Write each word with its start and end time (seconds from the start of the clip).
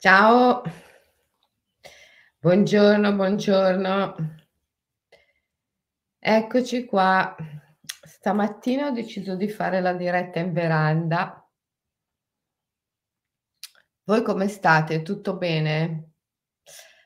Ciao. 0.00 0.62
Buongiorno, 2.38 3.14
buongiorno. 3.16 4.14
Eccoci 6.20 6.84
qua. 6.84 7.34
Stamattina 7.82 8.86
ho 8.86 8.90
deciso 8.92 9.34
di 9.34 9.48
fare 9.48 9.80
la 9.80 9.94
diretta 9.94 10.38
in 10.38 10.52
veranda. 10.52 11.44
Voi 14.04 14.22
come 14.22 14.46
state? 14.46 15.02
Tutto 15.02 15.36
bene? 15.36 16.12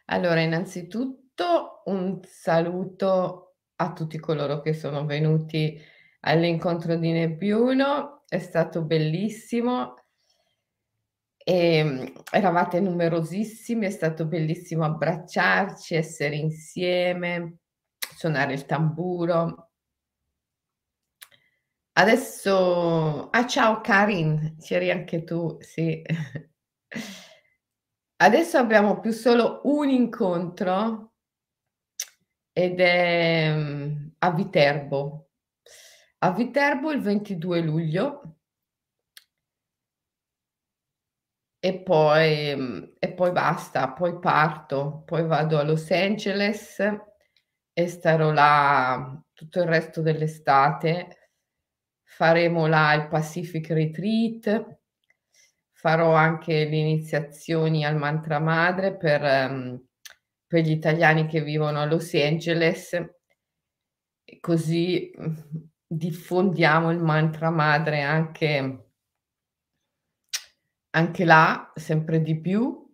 Allora, 0.09 0.41
innanzitutto 0.41 1.81
un 1.87 2.21
saluto 2.25 3.55
a 3.77 3.93
tutti 3.95 4.19
coloro 4.19 4.61
che 4.61 4.75
sono 4.75 5.07
venuti 5.07 5.81
all'incontro 6.21 6.97
di 6.97 7.11
Nebbiuno, 7.11 8.25
è 8.29 8.39
stato 8.39 8.83
bellissimo. 8.83 10.02
Ehm, 11.45 12.13
eravate 12.31 12.81
numerosissimi, 12.81 13.87
è 13.87 13.91
stato 13.91 14.27
bellissimo 14.27 14.85
abbracciarci, 14.85 15.95
essere 15.95 16.37
insieme, 16.37 17.59
suonare 18.17 18.53
il 18.53 18.65
tamburo. 18.67 19.71
Adesso 21.95 23.29
ah, 23.31 23.47
ciao 23.47 23.81
Karin, 23.83 24.57
c'eri 24.59 24.91
anche 24.91 25.25
tu, 25.25 25.59
sì. 25.61 26.03
Adesso 28.17 28.57
abbiamo 28.57 29.01
più 29.01 29.11
solo 29.11 29.61
un 29.65 29.89
incontro 29.91 31.13
ed 32.53 32.81
è, 32.81 33.53
mhmm, 33.55 34.15
a 34.19 34.31
Viterbo. 34.31 35.31
A 36.19 36.31
Viterbo 36.33 36.93
il 36.93 37.01
22 37.01 37.61
luglio. 37.61 38.37
E 41.65 41.79
poi 41.81 42.57
mhmm, 42.57 42.95
e 42.99 43.13
poi 43.13 43.31
basta, 43.31 43.91
poi 43.93 44.19
parto, 44.19 45.03
poi 45.07 45.25
vado 45.25 45.59
a 45.59 45.63
Los 45.63 45.89
Angeles 45.93 46.81
e 47.73 47.87
starò 47.89 48.33
là 48.33 49.23
tutto 49.33 49.61
il 49.61 49.67
resto 49.69 50.03
dell'estate. 50.03 51.29
Faremo 52.03 52.67
là 52.67 52.93
il 52.95 53.07
Pacific 53.07 53.69
Retreat, 53.71 54.79
farò 55.73 56.13
anche 56.15 56.65
le 56.65 56.77
iniziazioni 56.77 57.85
al 57.85 57.97
mantra 57.97 58.41
madre 58.41 58.97
per 58.97 59.23
mhmm, 59.23 59.81
per 60.49 60.63
gli 60.65 60.71
italiani 60.73 61.27
che 61.27 61.43
vivono 61.43 61.81
a 61.81 61.85
Los 61.87 62.13
Angeles 62.15 62.91
così, 64.41 65.11
mhmm, 65.17 65.69
diffondiamo 65.87 66.91
il 66.91 66.99
mantra 66.99 67.51
madre 67.51 68.01
anche 68.03 68.92
anche 70.93 71.25
là, 71.25 71.73
sempre 71.75 72.21
di 72.23 72.41
più. 72.41 72.89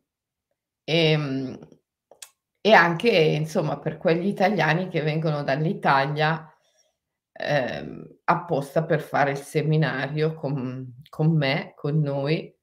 Ehm, 0.84 1.58
e 2.60 2.72
anche 2.72 3.10
insomma 3.10 3.78
per 3.78 3.98
quegli 3.98 4.26
italiani 4.26 4.88
che 4.88 5.02
vengono 5.02 5.42
dall'Italia, 5.44 6.52
ehm, 7.32 8.18
apposta 8.24 8.84
per 8.84 9.00
fare 9.00 9.32
il 9.32 9.38
seminario 9.38 10.34
con 10.34 10.94
con 11.08 11.36
me, 11.36 11.72
con 11.76 12.00
noi. 12.00 12.54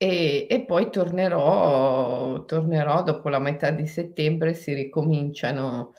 E 0.00 0.46
e 0.48 0.64
poi 0.64 0.90
tornerò 0.90 2.44
tornerò 2.44 3.02
dopo 3.02 3.28
la 3.28 3.38
metà 3.40 3.70
di 3.72 3.86
settembre, 3.86 4.54
si 4.54 4.72
ricominciano 4.72 5.94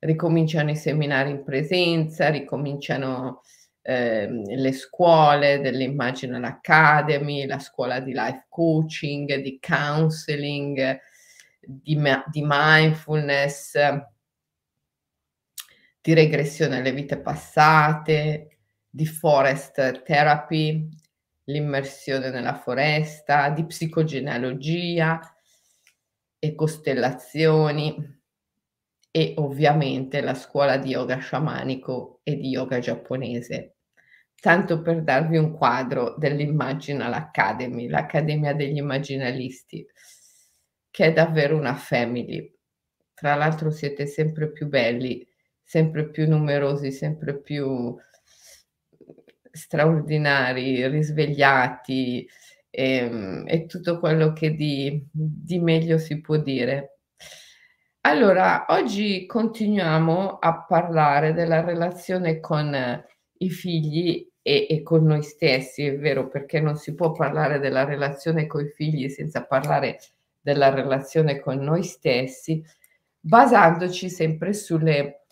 ricominciano 0.00 0.70
i 0.70 0.76
seminari 0.76 1.30
in 1.30 1.44
presenza, 1.44 2.28
ricominciano, 2.30 3.42
ehm, 3.84 4.44
le 4.56 4.72
scuole 4.72 5.60
dell'Imaginal 5.60 6.44
Academy, 6.44 7.46
la 7.46 7.58
scuola 7.58 8.00
di 8.00 8.12
life 8.12 8.46
coaching, 8.48 9.36
di 9.36 9.58
counseling, 9.60 10.98
di 11.60 11.98
di 12.30 12.42
mindfulness 12.44 13.76
di 16.04 16.12
regressione 16.12 16.76
alle 16.76 16.92
vite 16.92 17.18
passate, 17.18 18.58
di 18.90 19.06
forest 19.06 20.02
therapy, 20.02 20.86
l'immersione 21.44 22.28
nella 22.28 22.56
foresta, 22.56 23.48
di 23.48 23.64
psicogenealogia 23.64 25.18
e 26.38 26.54
costellazioni 26.54 28.20
e 29.10 29.32
ovviamente 29.38 30.20
la 30.20 30.34
scuola 30.34 30.76
di 30.76 30.90
yoga 30.90 31.16
sciamanico 31.16 32.20
e 32.22 32.36
di 32.36 32.50
yoga 32.50 32.80
giapponese. 32.80 33.73
Tanto 34.44 34.82
per 34.82 35.02
darvi 35.02 35.38
un 35.38 35.52
quadro 35.52 36.16
dell'Imaginal 36.18 37.14
Academy, 37.14 37.88
l'accademia 37.88 38.52
degli 38.52 38.76
immaginalisti, 38.76 39.86
che 40.90 41.06
è 41.06 41.12
davvero 41.14 41.56
una 41.56 41.74
family. 41.74 42.54
Tra 43.14 43.36
l'altro 43.36 43.70
siete 43.70 44.04
sempre 44.04 44.52
più 44.52 44.68
belli, 44.68 45.26
sempre 45.62 46.10
più 46.10 46.28
numerosi, 46.28 46.92
sempre 46.92 47.40
più 47.40 47.96
straordinari, 49.50 50.88
risvegliati, 50.88 52.28
ehm, 52.68 53.44
e 53.46 53.64
tutto 53.64 53.98
quello 53.98 54.34
che 54.34 54.54
di 54.54 55.08
di 55.10 55.58
meglio 55.58 55.96
si 55.96 56.20
può 56.20 56.36
dire. 56.36 56.98
Allora, 58.02 58.66
oggi 58.68 59.24
continuiamo 59.24 60.36
a 60.38 60.64
parlare 60.66 61.32
della 61.32 61.62
relazione 61.64 62.40
con 62.40 62.76
i 63.38 63.48
figli 63.48 64.30
e 64.46 64.66
e 64.68 64.82
con 64.82 65.04
noi 65.04 65.22
stessi, 65.22 65.84
è 65.86 65.96
vero, 65.98 66.28
perché 66.28 66.60
non 66.60 66.76
si 66.76 66.94
può 66.94 67.12
parlare 67.12 67.58
della 67.60 67.84
relazione 67.84 68.46
coi 68.46 68.68
figli 68.68 69.08
senza 69.08 69.44
parlare 69.46 69.98
della 70.40 70.68
relazione 70.68 71.40
con 71.40 71.56
noi 71.60 71.82
stessi, 71.82 72.62
basandoci 73.20 74.10
sempre 74.10 74.52
sulle, 74.52 75.22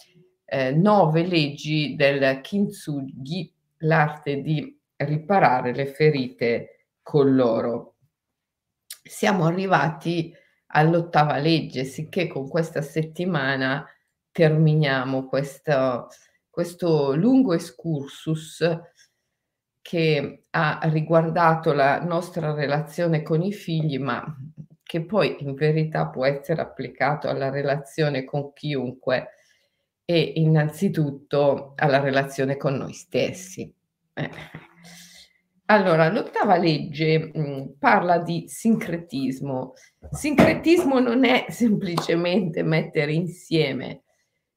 ehm, 0.46 0.80
9 0.80 1.26
leggi 1.26 1.94
del 1.94 2.40
Kintsugi, 2.40 3.52
l'arte 3.80 4.40
di 4.40 4.78
riparare 4.96 5.74
le 5.74 5.86
ferite 5.86 6.86
con 7.02 7.34
l'oro. 7.34 7.96
Siamo 9.04 9.44
arrivati 9.46 10.32
all'8ª 10.68 11.38
legge, 11.38 11.84
sicché 11.84 12.28
con 12.28 12.48
questa 12.48 12.80
settimana 12.82 13.84
terminiamo 14.30 15.26
questo 15.26 16.08
questo 16.48 17.14
lungo 17.16 17.54
excursus 17.54 18.62
che 19.82 20.44
ha 20.50 20.78
riguardato 20.84 21.72
la 21.72 22.00
nostra 22.02 22.54
relazione 22.54 23.22
con 23.22 23.42
i 23.42 23.52
figli, 23.52 23.98
ma 23.98 24.24
che 24.82 25.04
poi 25.04 25.36
in 25.40 25.54
verità 25.54 26.06
può 26.08 26.24
essere 26.24 26.62
applicato 26.62 27.28
alla 27.28 27.50
relazione 27.50 28.24
con 28.24 28.52
chiunque 28.52 29.28
e 30.04 30.32
innanzitutto 30.36 31.72
alla 31.76 32.00
relazione 32.00 32.56
con 32.56 32.74
noi 32.76 32.92
stessi. 32.92 33.72
Eh. 34.14 34.30
Allora, 35.66 36.08
l'8ª 36.10 36.58
legge, 36.58 37.30
mhmm, 37.34 37.74
parla 37.78 38.18
di 38.18 38.44
sincretismo. 38.48 39.74
Sincretismo 40.10 40.98
non 41.00 41.24
è 41.24 41.46
semplicemente 41.48 42.62
mettere 42.62 43.12
insieme, 43.12 44.02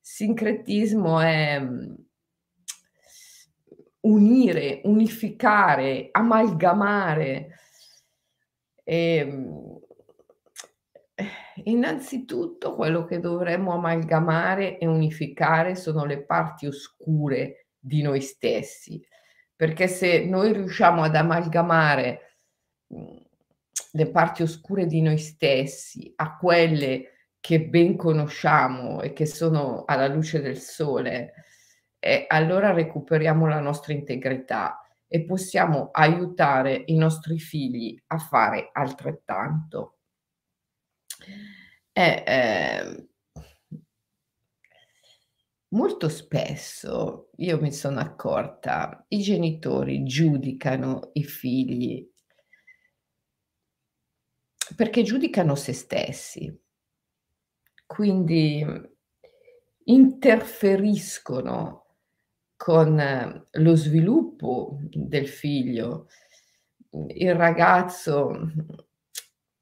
sincretismo 0.01 1.19
è, 1.21 1.59
mhmm 1.59 1.95
unire, 4.05 4.81
unificare, 4.83 6.09
amalgamare. 6.11 7.59
Ehm, 8.83 9.79
innanzitutto 11.63 12.75
quello 12.75 13.05
che 13.05 13.19
dovremmo 13.19 13.73
amalgamare 13.73 14.77
e 14.77 14.87
unificare 14.87 15.75
sono 15.75 16.05
le 16.05 16.23
parti 16.23 16.67
oscure 16.67 17.67
di 17.79 18.01
noi 18.01 18.21
stessi, 18.21 19.03
perché 19.55 19.87
se 19.87 20.25
noi 20.25 20.53
riusciamo 20.53 21.03
ad 21.03 21.15
amalgamare, 21.15 22.39
mhmm, 22.87 23.23
le 23.91 24.09
parti 24.11 24.43
oscure 24.43 24.85
di 24.87 25.01
noi 25.01 25.17
stessi 25.17 26.11
a 26.17 26.35
quelle 26.37 27.29
che 27.39 27.61
ben 27.61 27.95
conosciamo 27.95 29.01
e 29.01 29.13
che 29.13 29.25
sono 29.25 29.83
alla 29.85 30.07
luce 30.07 30.41
del 30.41 30.57
sole, 30.57 31.33
eh, 32.05 32.25
allora 32.27 32.71
recuperiamo 32.71 33.47
la 33.47 33.59
nostra 33.59 33.93
integrità 33.93 34.79
e 35.07 35.25
possiamo 35.25 35.89
aiutare 35.91 36.83
i 36.87 36.95
nostri 36.95 37.39
figli 37.39 37.99
a 38.07 38.19
fare 38.19 38.69
altrettanto. 38.71 39.97
Eh, 41.93 42.23
ehm 42.27 43.07
molto 45.75 46.07
spesso 46.07 47.31
io 47.37 47.59
mi 47.59 47.73
sono 47.73 47.99
accorta, 47.99 49.05
i 49.09 49.21
genitori 49.21 50.03
giudicano 50.03 51.09
i 51.13 51.23
figli 51.23 52.09
perché 54.75 55.03
giudicano 55.03 55.55
se 55.55 55.73
stessi. 55.73 56.61
Quindi, 57.85 58.65
interferiscono 59.85 61.84
con 62.55 63.45
lo 63.51 63.75
sviluppo 63.75 64.79
del 64.81 65.27
figlio, 65.27 66.07
il 67.07 67.35
ragazzo, 67.35 68.51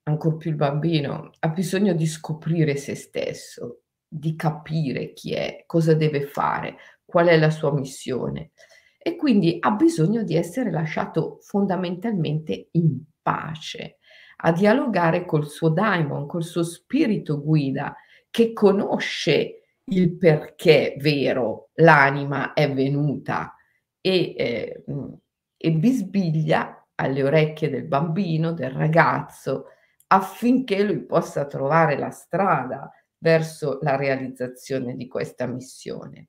ancor 0.03 0.37
più 0.37 0.51
il 0.51 0.55
bambino, 0.55 1.31
ha 1.39 1.47
bisogno 1.49 1.93
di 1.93 2.05
scoprire 2.05 2.75
se 2.75 2.95
stesso, 2.95 3.83
di 4.07 4.35
capire 4.35 5.13
chi 5.13 5.33
è, 5.33 5.63
cosa 5.65 5.93
deve 5.93 6.25
fare, 6.25 6.77
qual 7.03 7.27
è 7.27 7.37
la 7.37 7.49
sua 7.49 7.73
missione. 7.73 8.51
E 8.97 9.15
quindi 9.15 9.57
ha 9.59 9.71
bisogno 9.71 10.23
di 10.23 10.35
essere 10.35 10.71
lasciato 10.71 11.39
fondamentalmente 11.41 12.69
in 12.71 13.01
pace, 13.21 13.97
a 14.37 14.51
dialogare 14.51 15.25
col 15.25 15.47
suo 15.47 15.69
daimon, 15.69 16.27
col 16.27 16.43
suo 16.43 16.63
spirito 16.63 17.41
guida 17.41 17.95
che 18.29 18.53
conosce 18.53 19.62
il 19.85 20.17
perché 20.17 20.95
vero 20.99 21.69
l'anima 21.75 22.53
è 22.53 22.71
venuta 22.71 23.55
e, 23.99 24.33
ehm, 24.37 25.19
e 25.57 25.71
bisbiglia 25.71 26.87
alle 26.95 27.23
orecchie 27.23 27.69
del 27.69 27.85
bambino, 27.85 28.53
del 28.53 28.71
ragazzo, 28.71 29.65
affinché 30.07 30.83
lui 30.83 31.03
possa 31.05 31.45
trovare 31.45 31.97
la 31.97 32.11
strada 32.11 32.89
verso 33.17 33.79
la 33.81 33.95
realizzazione 33.95 34.95
di 34.95 35.07
questa 35.07 35.47
missione. 35.47 36.27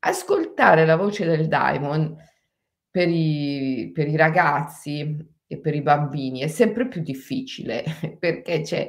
Ascoltare 0.00 0.86
la 0.86 0.96
voce 0.96 1.26
del 1.26 1.46
daimon 1.48 2.16
per 2.90 3.08
i 3.08 3.90
per 3.94 4.08
i 4.08 4.16
ragazzi 4.16 5.16
e 5.46 5.58
per 5.58 5.74
i 5.74 5.82
bambini 5.82 6.40
è 6.40 6.48
sempre 6.48 6.88
più 6.88 7.02
difficile 7.02 7.84
perché 8.18 8.62
c'è 8.62 8.88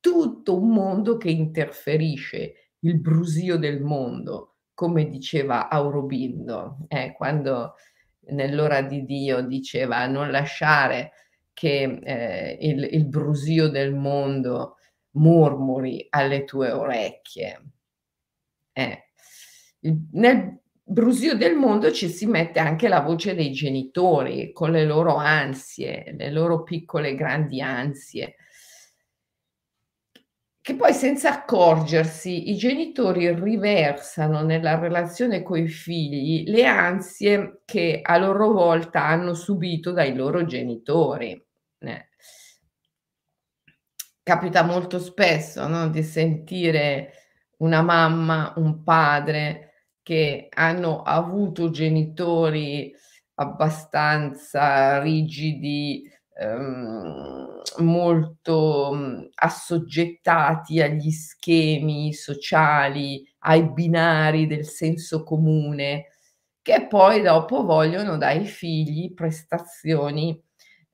tutto 0.00 0.56
un 0.58 0.68
mondo 0.70 1.16
che 1.16 1.30
interferisce, 1.30 2.54
il 2.80 2.98
brusio 2.98 3.56
del 3.56 3.80
mondo, 3.80 4.56
come 4.74 5.08
diceva 5.08 5.68
Aurobindo, 5.68 6.78
eh, 6.88 7.12
quando 7.12 7.74
nell'ora 8.30 8.82
di 8.82 9.04
Dio 9.04 9.42
diceva 9.42 10.06
non 10.06 10.30
lasciare 10.30 11.12
che 11.52 11.98
eh, 12.02 12.58
il, 12.60 12.88
il 12.90 13.06
brusio 13.06 13.68
del 13.68 13.94
mondo 13.94 14.76
mormori 15.12 16.06
alle 16.10 16.44
tue 16.44 16.70
orecchie. 16.70 17.62
Eh. 18.72 19.04
Nel 20.12 20.58
brusio 20.82 21.36
del 21.36 21.56
mondo 21.56 21.92
ci 21.92 22.08
si 22.08 22.26
mette 22.26 22.60
anche 22.60 22.88
la 22.88 23.00
voce 23.00 23.34
dei 23.34 23.52
genitori 23.52 24.52
con 24.52 24.70
le 24.70 24.84
loro 24.84 25.16
ansie, 25.16 26.14
le 26.16 26.30
loro 26.30 26.62
piccole 26.62 27.14
grandi 27.14 27.60
ansie 27.60 28.36
che 30.62 30.76
poi 30.76 30.92
senza 30.92 31.32
accorgersi 31.32 32.50
i 32.50 32.56
genitori 32.56 33.32
riversano 33.34 34.42
nella 34.42 34.78
relazione 34.78 35.42
coi 35.42 35.68
figli 35.68 36.44
le 36.50 36.66
ansie 36.66 37.62
che 37.64 38.00
a 38.02 38.18
loro 38.18 38.52
volta 38.52 39.04
hanno 39.04 39.32
subito 39.32 39.92
dai 39.92 40.14
loro 40.14 40.44
genitori. 40.44 41.42
Eh. 41.78 42.08
Capita 44.22 44.62
molto 44.62 44.98
spesso, 44.98 45.66
no, 45.66 45.88
di 45.88 46.02
sentire 46.02 47.12
una 47.58 47.80
mamma, 47.82 48.52
un 48.56 48.82
padre 48.84 49.70
che 50.02 50.48
hanno 50.50 51.02
avuto 51.02 51.70
genitori 51.70 52.94
abbastanza 53.34 55.00
rigidi, 55.00 56.09
ehm, 56.40 57.60
molto, 57.78 58.90
mhmm, 58.94 59.28
assoggettati 59.34 60.80
agli 60.80 61.10
schemi 61.10 62.12
sociali, 62.14 63.22
ai 63.40 63.64
binari 63.70 64.46
del 64.46 64.64
senso 64.66 65.22
comune, 65.24 66.06
che 66.62 66.86
poi 66.88 67.22
dopo 67.22 67.64
vogliono 67.64 68.16
dai 68.18 68.44
figli 68.46 69.12
prestazioni, 69.14 70.40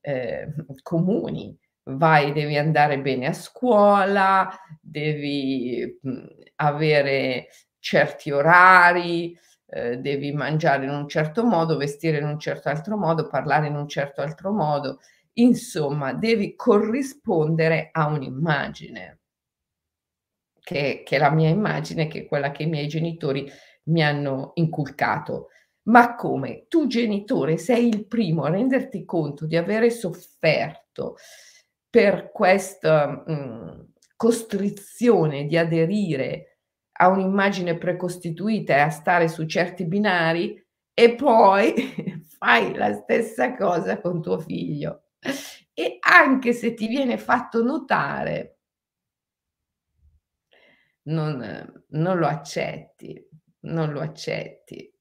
ehm, 0.00 0.66
comuni. 0.82 1.56
Vai, 1.88 2.32
devi 2.32 2.56
andare 2.58 3.00
bene 3.00 3.26
a 3.28 3.32
scuola, 3.32 4.50
devi, 4.81 5.98
mhmm, 6.02 6.26
avere 6.56 7.48
certi 7.78 8.31
orari, 8.32 9.38
ehm, 9.69 9.94
devi 9.96 10.32
mangiare 10.32 10.84
in 10.84 10.90
un 10.90 11.08
certo 11.08 11.44
modo, 11.44 11.76
vestire 11.76 12.19
in 12.19 12.25
un 12.26 12.38
certo 12.40 12.69
altro 12.69 12.96
modo, 12.96 13.28
parlare 13.28 13.69
in 13.69 13.76
un 13.76 13.88
certo 13.88 14.20
altro 14.22 14.52
modo. 14.52 14.98
Insomma, 15.38 16.12
devi 16.12 16.55
corrispondere 16.55 17.88
a 17.91 18.06
un'immagine, 18.09 19.21
che 20.62 21.03
che 21.05 21.17
è 21.17 21.19
la 21.19 21.31
mia 21.31 21.49
immagine, 21.49 22.09
che 22.09 22.21
è 22.21 22.27
quella 22.27 22.50
che 22.50 22.65
i 22.65 22.67
miei 22.67 22.88
genitori 22.88 23.49
mi 23.85 24.03
hanno 24.03 24.53
inculcato. 24.55 25.49
Ma 25.85 26.17
come? 26.17 26.67
Tu 26.69 26.87
genitore 26.88 27.56
sei 27.59 27.88
il 27.88 28.06
primo 28.06 28.43
a 28.44 28.50
renderti 28.50 29.05
conto 29.05 29.47
di 29.47 29.56
avere 29.56 29.91
sofferto 29.91 31.17
per 31.89 32.32
questa, 32.32 33.23
mhmm, 33.27 33.93
costrizione 34.17 35.44
di 35.47 35.56
aderire 35.56 36.59
a 36.99 37.09
un'immagine 37.09 37.77
precostituita 37.79 38.75
e 38.77 38.81
a 38.81 38.91
stare 38.91 39.29
su 39.29 39.47
certi 39.47 39.85
binari 39.87 40.61
e 40.94 41.15
poi 41.15 41.75
fai 42.39 42.75
la 42.75 42.93
stessa 42.94 43.55
cosa 43.55 44.00
con 44.00 44.21
tuo 44.23 44.39
figlio. 44.41 45.03
E 45.75 45.99
anche 46.01 46.53
se 46.55 46.73
ti 46.75 46.87
viene 46.87 47.19
fatto 47.19 47.63
notare 47.63 48.57
non 51.05 51.83
non 51.89 52.19
lo 52.19 52.27
accetti, 52.27 53.27
non 53.61 53.93
lo 53.93 54.01
accetti. 54.01 54.93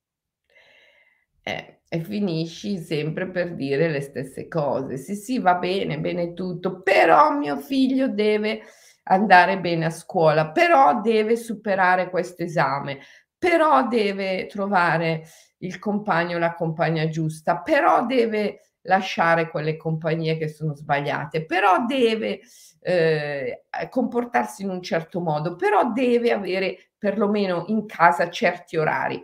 Eh, 1.47 1.81
e 1.87 1.99
finisci 2.01 2.77
sempre 2.79 3.29
per 3.29 3.53
dire 3.55 3.89
le 3.89 4.01
stesse 4.01 4.47
cose. 4.47 4.97
Sì, 4.97 5.15
sì, 5.15 5.39
va 5.39 5.55
bene, 5.55 5.99
bene 5.99 6.33
tutto, 6.33 6.81
però 6.81 7.31
mio 7.37 7.57
figlio 7.57 8.07
deve 8.07 8.61
andare 9.03 9.59
bene 9.59 9.85
a 9.85 9.89
scuola, 9.91 10.49
però 10.51 11.01
deve 11.01 11.35
superare 11.35 12.09
questo 12.09 12.41
esame, 12.43 12.99
però 13.37 13.87
deve 13.87 14.47
trovare 14.47 15.23
il 15.59 15.77
compagno 15.77 16.39
la 16.39 16.55
compagna 16.55 17.07
giusta, 17.09 17.59
però 17.61 18.05
deve 18.07 18.61
lasciare 18.85 19.49
quelle 19.49 19.77
compagnie 19.77 20.37
che 20.37 20.47
sono 20.47 20.75
sbagliate, 20.75 21.45
però 21.45 21.85
deve 21.85 22.41
eh, 22.79 23.63
comportarsi 23.89 24.63
in 24.63 24.69
un 24.69 24.81
certo 24.81 25.19
modo, 25.19 25.55
però 25.55 25.91
deve 25.91 26.31
avere 26.31 26.91
perlomeno 26.97 27.65
in 27.67 27.85
casa 27.85 28.29
certi 28.29 28.77
orari. 28.77 29.21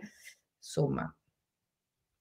Insomma, 0.58 1.12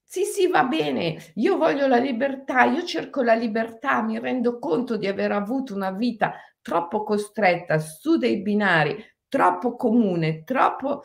sì, 0.04 0.24
sì, 0.26 0.48
va 0.48 0.66
bene, 0.66 1.32
io 1.36 1.56
voglio 1.56 1.88
la 1.88 1.98
libertà, 1.98 2.66
io 2.66 2.84
cerco 2.84 3.22
la 3.22 3.34
libertà, 3.34 4.02
mi 4.02 4.20
rendo 4.20 4.60
conto 4.60 4.98
di 4.98 5.08
aver 5.08 5.32
avuto 5.32 5.74
una 5.74 5.92
vita 5.92 6.34
troppo 6.62 7.04
costretta 7.04 7.80
su 7.80 8.18
dei 8.18 8.42
binari, 8.42 9.02
troppo 9.30 9.78
comune, 9.78 10.44
troppo 10.44 11.02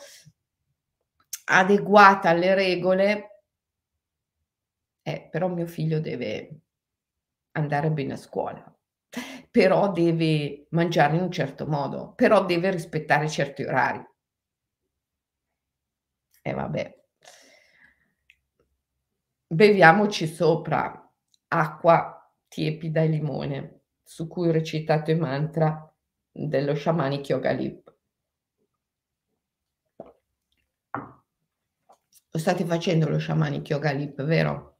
adeguata 1.44 2.30
alle 2.30 2.54
regole 2.54 3.35
eh, 5.06 5.28
però 5.30 5.46
mio 5.48 5.66
figlio 5.66 6.00
deve 6.00 6.62
andare 7.52 7.90
bene 7.92 8.14
a 8.14 8.16
scuola, 8.16 8.76
però 9.50 9.92
deve 9.92 10.66
mangiare 10.70 11.16
in 11.16 11.22
un 11.22 11.30
certo 11.30 11.66
modo, 11.66 12.12
però 12.14 12.44
deve 12.44 12.70
rispettare 12.72 13.28
certi 13.28 13.62
orari. 13.62 14.04
E 16.48 16.52
vabbè. 16.54 16.84
Beviamoci 19.48 20.26
sopra 20.28 21.12
acqua 21.48 22.32
tiepida 22.48 23.00
e 23.02 23.08
limone, 23.08 23.80
su 24.04 24.28
cui 24.28 24.48
ho 24.48 24.52
recitato 24.52 25.10
i 25.10 25.16
mantra 25.16 25.92
dello 26.30 26.76
shamanic 26.76 27.28
yoga 27.30 27.50
lip. 27.50 27.92
Lo 32.30 32.38
state 32.38 32.64
facendo 32.64 33.08
lo 33.08 33.18
shamanic 33.18 33.68
yoga 33.70 33.90
lip, 33.92 34.22
vero? 34.22 34.75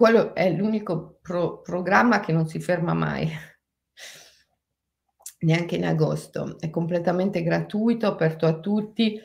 Quello 0.00 0.34
è 0.34 0.50
l'unico 0.50 1.18
pro 1.20 1.60
programma 1.60 2.20
che 2.20 2.32
non 2.32 2.48
si 2.48 2.58
ferma 2.58 2.94
mai. 2.94 3.28
Neanche 5.40 5.76
in 5.76 5.84
agosto. 5.84 6.58
È 6.58 6.70
completamente 6.70 7.42
gratuito, 7.42 8.06
aperto 8.06 8.46
a 8.46 8.58
tutti. 8.60 9.20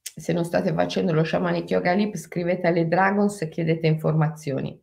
Se 0.00 0.32
non 0.32 0.46
state 0.46 0.72
facendo 0.72 1.12
lo 1.12 1.24
Shamanic 1.24 1.68
Yoga 1.68 1.92
Lip, 1.92 2.16
scrivete 2.16 2.68
alle 2.68 2.88
Dragons 2.88 3.42
e 3.42 3.50
chiedete 3.50 3.86
informazioni. 3.86 4.82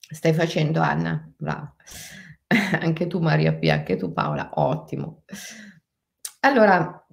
Stai 0.00 0.32
facendo 0.32 0.80
Anna? 0.80 1.32
Brava. 1.36 1.72
Anche 2.80 3.06
tu 3.06 3.20
Maria 3.20 3.54
P, 3.54 3.68
anche 3.70 3.94
tu 3.94 4.12
Paola, 4.12 4.50
ottimo. 4.54 5.22
Allora, 6.40 7.06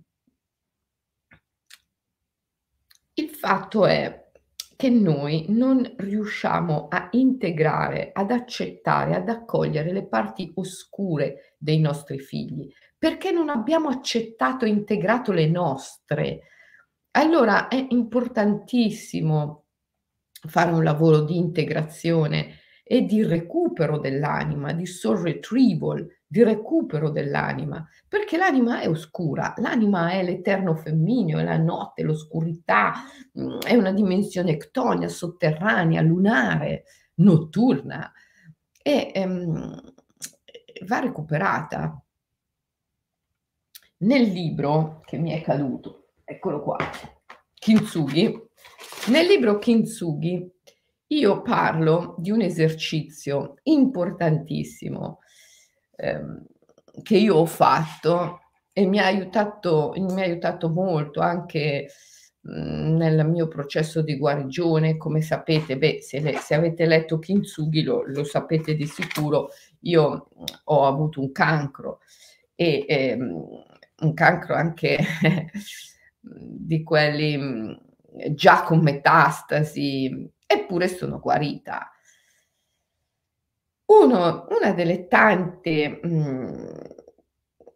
il 3.13 3.29
fatto 3.29 3.85
è 3.85 4.26
che 4.77 4.91
noi 4.91 5.47
non 5.49 5.95
riusciamo 5.97 6.87
a 6.87 7.07
integrare, 7.13 8.11
ad 8.13 8.29
accettare, 8.29 9.15
ad 9.15 9.27
accogliere 9.27 9.91
le 9.91 10.07
parti 10.07 10.51
oscure 10.53 11.55
dei 11.57 11.79
nostri 11.79 12.19
figli, 12.19 12.71
perché 12.95 13.31
non 13.31 13.49
abbiamo 13.49 13.89
accettato 13.89 14.65
e 14.65 14.69
integrato 14.69 15.31
le 15.31 15.47
nostre. 15.47 16.41
Allora 17.11 17.69
è 17.69 17.87
importantissimo 17.89 19.65
fare 20.47 20.71
un 20.71 20.83
lavoro 20.83 21.21
di 21.21 21.37
integrazione 21.37 22.59
e 22.83 23.01
di 23.01 23.23
recupero 23.23 23.97
dell'anima, 23.97 24.73
di 24.73 24.85
soul 24.85 25.23
retrieval, 25.23 26.07
di 26.27 26.43
recupero 26.43 27.09
dell'anima, 27.09 27.87
perché 28.07 28.35
l'anima 28.35 28.81
è 28.81 28.89
oscura, 28.89 29.53
l'anima 29.57 30.11
è 30.11 30.23
l'eterno 30.23 30.75
femmineo, 30.75 31.39
è 31.39 31.43
la 31.43 31.57
notte, 31.57 32.03
l'oscurità, 32.03 32.93
mhmm, 33.31 33.59
è 33.61 33.75
una 33.75 33.93
dimensione 33.93 34.51
ectonia, 34.51 35.07
sotterranea, 35.07 36.01
lunare, 36.01 36.83
notturna 37.15 38.11
e, 38.83 39.11
ehm, 39.13 39.93
va 40.85 40.99
recuperata. 40.99 42.01
Nel 43.99 44.23
libro 44.23 45.01
che 45.05 45.17
mi 45.17 45.31
è 45.31 45.41
caduto, 45.41 46.09
eccolo 46.23 46.61
qua, 46.61 46.77
Kintsugi, 47.53 48.47
nel 49.07 49.25
libro 49.25 49.57
Kintsugi 49.57 50.51
io 51.07 51.41
parlo 51.41 52.15
di 52.17 52.31
un 52.31 52.41
esercizio 52.41 53.55
importantissimo 53.63 55.19
ehm, 55.97 56.45
che 57.03 57.17
io 57.17 57.35
ho 57.35 57.45
fatto 57.45 58.41
e 58.71 58.85
mi 58.85 58.99
ha 58.99 59.05
aiutato, 59.05 59.93
mi 59.97 60.21
ha 60.21 60.23
aiutato 60.25 60.69
molto 60.69 61.19
anche 61.19 61.87
mhmm, 62.41 62.95
nel 62.95 63.27
mio 63.27 63.47
processo 63.47 64.01
di 64.01 64.17
guarigione. 64.17 64.97
Come 64.97 65.21
sapete, 65.21 65.77
beh, 65.77 66.01
se, 66.01 66.19
le, 66.19 66.37
se 66.37 66.55
avete 66.55 66.85
letto 66.85 67.19
Kintsugi 67.19 67.83
lo, 67.83 68.03
lo, 68.05 68.23
sapete 68.23 68.75
di 68.75 68.85
sicuro, 68.85 69.49
io 69.81 70.29
mhmm, 70.35 70.43
ho 70.65 70.85
avuto 70.85 71.21
un 71.21 71.31
cancro 71.31 71.99
e 72.55 72.85
ehm, 72.87 73.63
un 73.99 74.13
cancro 74.13 74.55
anche 74.55 74.97
di 76.19 76.83
quelli 76.83 77.37
mhmm, 77.37 77.77
già 78.33 78.63
con 78.63 78.79
metastasi, 78.79 80.29
eppure 80.45 80.87
sono 80.87 81.19
guarita. 81.19 81.91
Uno, 83.89 84.47
una 84.49 84.73
delle 84.73 85.07
tante 85.07 85.99
mh, 86.03 86.07
mhmm, 86.09 86.77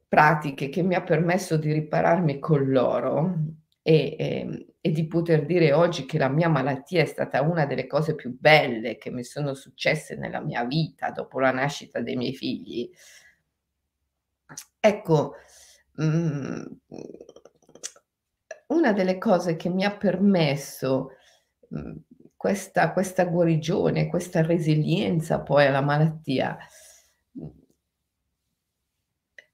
pratiche 0.09 0.67
che 0.67 0.81
mi 0.83 0.95
ha 0.95 1.01
permesso 1.03 1.55
di 1.57 1.71
ripararmi 1.71 2.37
con 2.39 2.65
l'oro 2.69 3.33
e, 3.81 4.15
e, 4.19 4.39
ehm, 4.41 4.65
e, 4.81 4.91
di 4.91 5.07
poter 5.07 5.45
dire 5.45 5.71
oggi 5.71 6.05
che 6.05 6.17
la 6.17 6.27
mia 6.27 6.49
malattia 6.49 7.01
è 7.01 7.05
stata 7.05 7.41
una 7.41 7.65
delle 7.65 7.87
cose 7.87 8.15
più 8.15 8.35
belle 8.37 8.97
che 8.97 9.09
mi 9.09 9.23
sono 9.23 9.53
successe 9.53 10.15
nella 10.17 10.41
mia 10.41 10.65
vita 10.65 11.11
dopo 11.11 11.39
la 11.39 11.51
nascita 11.51 12.01
dei 12.01 12.17
miei 12.17 12.33
figli. 12.35 12.89
Ecco, 14.81 15.35
mh, 15.97 16.05
mhmm, 16.05 16.65
una 18.67 18.93
delle 18.93 19.17
cose 19.17 19.55
che 19.55 19.69
mi 19.69 19.83
ha 19.85 19.95
permesso 19.95 21.11
mh, 21.69 21.79
mhmm, 21.79 21.95
questa, 22.41 22.91
questa 22.91 23.25
guarigione, 23.25 24.07
questa 24.07 24.41
resilienza 24.41 25.41
poi 25.41 25.67
alla 25.67 25.81
malattia, 25.81 26.57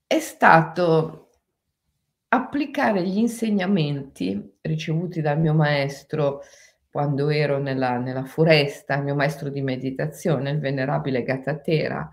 è 0.07 0.19
stato 0.19 1.31
applicare 2.29 3.05
gli 3.05 3.17
insegnamenti 3.17 4.59
ricevuti 4.61 5.19
dal 5.19 5.37
mio 5.37 5.53
maestro 5.53 6.43
quando 6.89 7.27
ero 7.27 7.57
nella, 7.57 7.97
nella 7.97 8.23
foresta, 8.23 8.95
il 8.95 9.03
mio 9.03 9.15
maestro 9.15 9.49
di 9.49 9.61
meditazione, 9.61 10.51
il 10.51 10.59
venerabile 10.59 11.23
Gatatera, 11.23 12.09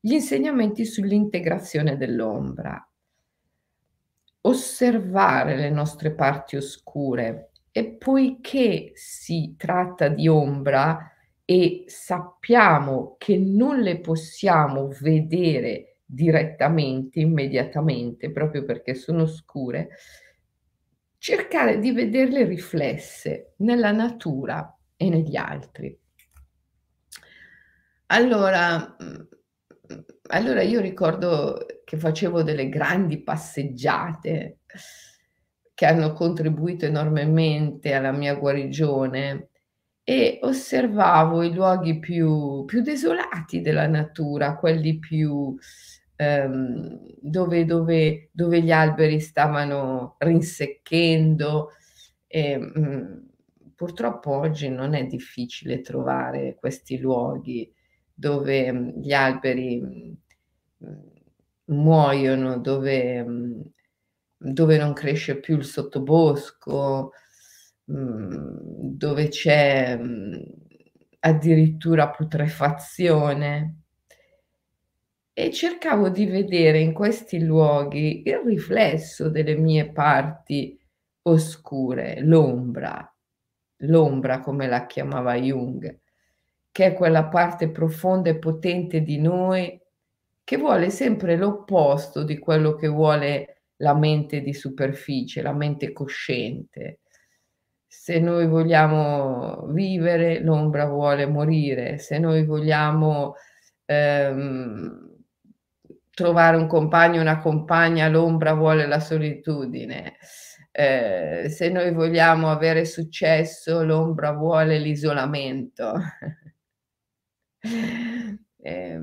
gli 0.00 0.12
insegnamenti 0.12 0.86
sull'integrazione 0.86 1.98
dell'ombra, 1.98 2.90
osservare 4.40 5.56
le 5.56 5.68
nostre 5.68 6.14
parti 6.14 6.56
oscure, 6.56 7.50
e 7.76 7.86
poiché 7.86 8.92
si 8.94 9.56
tratta 9.58 10.06
di 10.06 10.28
ombra 10.28 11.10
e 11.44 11.82
sappiamo 11.88 13.16
che 13.18 13.36
non 13.36 13.80
le 13.80 13.98
possiamo 13.98 14.90
vedere 15.00 15.96
direttamente, 16.04 17.18
immediatamente, 17.18 18.30
proprio 18.30 18.64
perché 18.64 18.94
sono 18.94 19.26
scure, 19.26 19.88
cercare 21.18 21.80
di 21.80 21.90
vederle 21.90 22.44
riflesse 22.44 23.54
nella 23.56 23.90
natura 23.90 24.78
e 24.94 25.08
negli 25.08 25.34
altri. 25.34 25.98
Allora, 28.06 28.94
mhmm, 29.00 29.28
allora 30.28 30.62
io 30.62 30.80
ricordo 30.80 31.66
che 31.82 31.96
facevo 31.96 32.44
delle 32.44 32.68
grandi 32.68 33.20
passeggiate 33.20 34.60
che 35.74 35.86
hanno 35.86 36.12
contribuito 36.12 36.86
enormemente 36.86 37.92
alla 37.94 38.12
mia 38.12 38.34
guarigione 38.34 39.48
e 40.04 40.38
osservavo 40.42 41.42
i 41.42 41.52
luoghi 41.52 41.98
più, 41.98 42.64
più 42.64 42.82
desolati 42.82 43.60
della 43.60 43.86
natura, 43.86 44.56
quelli 44.56 44.98
più 44.98 45.56
ehm, 46.16 47.00
dove, 47.20 47.64
dove, 47.64 48.28
dove, 48.32 48.62
gli 48.62 48.70
alberi 48.70 49.20
stavano 49.20 50.16
rinsecchendo. 50.18 51.70
E, 52.26 52.56
mh, 52.58 52.72
mm, 52.78 53.18
purtroppo 53.74 54.30
oggi 54.32 54.68
non 54.68 54.94
è 54.94 55.04
difficile 55.06 55.80
trovare 55.80 56.56
questi 56.58 56.98
luoghi 56.98 57.72
dove 58.12 58.72
mm, 58.72 58.88
gli 59.00 59.12
alberi 59.12 59.80
mh, 59.80 60.86
mm, 60.86 60.92
muoiono, 61.66 62.58
dove 62.58 63.24
dove 64.36 64.76
non 64.78 64.92
cresce 64.92 65.38
più 65.40 65.56
il 65.56 65.64
sottobosco, 65.64 67.12
mhmm, 67.84 68.58
dove 68.96 69.28
c'è, 69.28 69.96
mhmm, 69.96 70.42
addirittura 71.20 72.10
putrefazione. 72.10 73.78
E 75.36 75.50
cercavo 75.50 76.10
di 76.10 76.26
vedere 76.26 76.78
in 76.78 76.92
questi 76.92 77.44
luoghi 77.44 78.22
il 78.24 78.40
riflesso 78.44 79.28
delle 79.28 79.56
mie 79.56 79.90
parti 79.90 80.78
oscure, 81.22 82.20
l'ombra, 82.20 83.12
l'ombra 83.78 84.40
come 84.40 84.68
la 84.68 84.86
chiamava 84.86 85.34
Jung, 85.36 85.98
che 86.70 86.86
è 86.86 86.94
quella 86.94 87.24
parte 87.24 87.70
profonda 87.70 88.30
e 88.30 88.38
potente 88.38 89.00
di 89.02 89.18
noi 89.20 89.80
che 90.44 90.56
vuole 90.56 90.90
sempre 90.90 91.36
l'opposto 91.36 92.22
di 92.22 92.38
quello 92.38 92.74
che 92.74 92.86
vuole 92.86 93.62
la 93.84 93.94
mente 93.94 94.40
di 94.40 94.54
superficie, 94.54 95.42
la 95.42 95.52
mente 95.52 95.92
cosciente. 95.92 97.00
Se 97.86 98.18
noi 98.18 98.46
vogliamo 98.46 99.66
vivere, 99.68 100.40
l'ombra 100.40 100.86
vuole 100.86 101.26
morire. 101.26 101.98
Se 101.98 102.18
noi 102.18 102.44
vogliamo 102.46 103.34
ehm, 103.84 105.10
trovare 106.10 106.56
un 106.56 106.66
compagno, 106.66 107.20
una 107.20 107.38
compagna, 107.40 108.08
l'ombra 108.08 108.54
vuole 108.54 108.86
la 108.86 109.00
solitudine. 109.00 110.16
Eh, 110.72 111.46
se 111.50 111.68
noi 111.68 111.92
vogliamo 111.92 112.50
avere 112.50 112.84
successo, 112.86 113.84
l'ombra 113.84 114.32
vuole 114.32 114.78
l'isolamento. 114.78 115.94
e, 118.56 119.00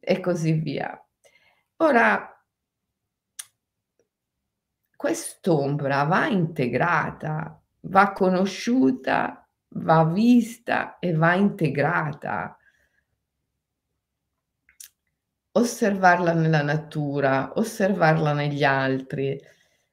e 0.00 0.20
così 0.20 0.52
via. 0.52 0.98
Ora, 1.76 2.33
quest'ombra 5.04 6.04
va 6.04 6.28
integrata, 6.28 7.62
va 7.88 8.12
conosciuta, 8.12 9.46
va 9.74 10.04
vista 10.04 10.98
e 10.98 11.12
va 11.12 11.34
integrata. 11.34 12.56
Osservarla 15.52 16.32
nella 16.32 16.62
natura, 16.62 17.52
osservarla 17.54 18.32
negli 18.32 18.64
altri, 18.64 19.38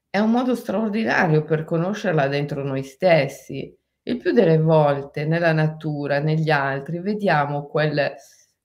è 0.09 0.17
un 0.17 0.31
modo 0.31 0.55
straordinario 0.55 1.43
per 1.43 1.65
conoscerla 1.65 2.29
dentro 2.29 2.63
noi 2.63 2.83
stessi. 2.83 3.77
Il 4.03 4.15
più 4.15 4.31
delle 4.31 4.59
volte 4.59 5.25
nella 5.25 5.51
natura, 5.51 6.19
negli 6.19 6.51
altri, 6.51 7.01
vediamo 7.01 7.67
quel, 7.67 8.13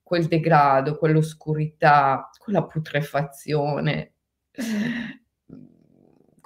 quel 0.00 0.26
degrado, 0.26 0.97
quell'oscurità, 0.97 2.31
quella 2.38 2.65
putrefazione 2.65 4.12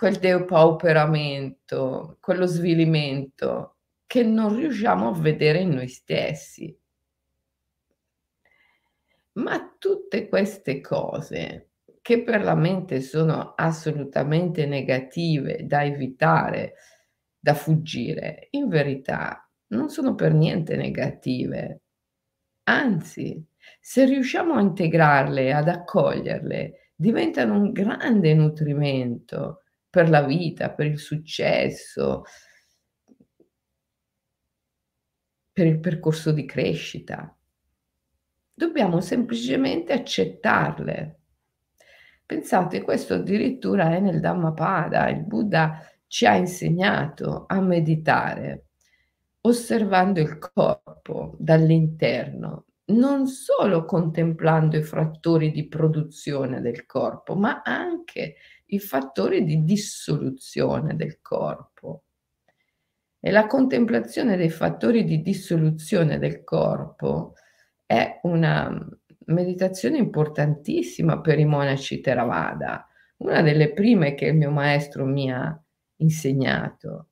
quel 0.00 0.16
depauperamento, 0.16 2.16
quello 2.20 2.46
svilimento 2.46 3.76
che 4.06 4.22
non 4.22 4.56
riusciamo 4.56 5.08
a 5.08 5.12
vedere 5.12 5.58
in 5.58 5.72
noi 5.72 5.88
stessi. 5.88 6.74
Ma 9.32 9.76
tutte 9.78 10.26
queste 10.26 10.80
cose 10.80 11.72
che 12.00 12.22
per 12.22 12.42
la 12.42 12.54
mente 12.54 13.02
sono 13.02 13.52
assolutamente 13.54 14.64
negative, 14.64 15.66
da 15.66 15.84
evitare, 15.84 16.76
da 17.38 17.52
fuggire, 17.52 18.48
in 18.52 18.68
verità 18.68 19.46
non 19.66 19.90
sono 19.90 20.14
per 20.14 20.32
niente 20.32 20.76
negative. 20.76 21.82
Anzi, 22.62 23.44
se 23.78 24.06
riusciamo 24.06 24.54
a 24.54 24.62
integrarle, 24.62 25.52
ad 25.52 25.68
accoglierle, 25.68 26.92
diventano 26.94 27.58
un 27.58 27.70
grande 27.70 28.32
nutrimento 28.32 29.59
per 29.90 30.08
la 30.08 30.22
vita, 30.22 30.70
per 30.70 30.86
il 30.86 30.98
successo. 30.98 32.22
per 35.52 35.66
il 35.66 35.80
percorso 35.80 36.32
di 36.32 36.46
crescita. 36.46 37.36
Dobbiamo 38.54 39.00
semplicemente 39.02 39.92
accettarle. 39.92 41.18
Pensate, 42.24 42.80
questo 42.80 43.14
addirittura 43.14 43.94
è 43.94 44.00
nel 44.00 44.20
Dhammapada, 44.20 45.10
il 45.10 45.22
Buddha 45.22 45.84
ci 46.06 46.24
ha 46.24 46.34
insegnato 46.34 47.44
a 47.46 47.60
meditare 47.60 48.68
osservando 49.42 50.20
il 50.20 50.38
corpo 50.38 51.36
dall'interno, 51.38 52.66
non 52.86 53.26
solo 53.26 53.84
contemplando 53.84 54.78
i 54.78 54.82
fattori 54.82 55.50
di 55.50 55.68
produzione 55.68 56.62
del 56.62 56.86
corpo, 56.86 57.34
ma 57.34 57.60
anche 57.62 58.36
i 58.70 58.78
fattori 58.78 59.44
di 59.44 59.64
dissoluzione 59.64 60.96
del 60.96 61.20
corpo. 61.20 62.04
E 63.20 63.30
la 63.30 63.46
contemplazione 63.46 64.36
dei 64.36 64.50
fattori 64.50 65.04
di 65.04 65.20
dissoluzione 65.20 66.18
del 66.18 66.42
corpo 66.42 67.34
è 67.84 68.20
una 68.22 68.72
meditazione 69.26 69.98
importantissima 69.98 71.20
per 71.20 71.38
i 71.38 71.44
monaci 71.44 72.00
Theravada, 72.00 72.86
una 73.18 73.42
delle 73.42 73.72
prime 73.72 74.14
che 74.14 74.26
il 74.26 74.36
mio 74.36 74.50
maestro 74.50 75.04
mi 75.04 75.30
ha 75.30 75.60
insegnato 75.96 77.08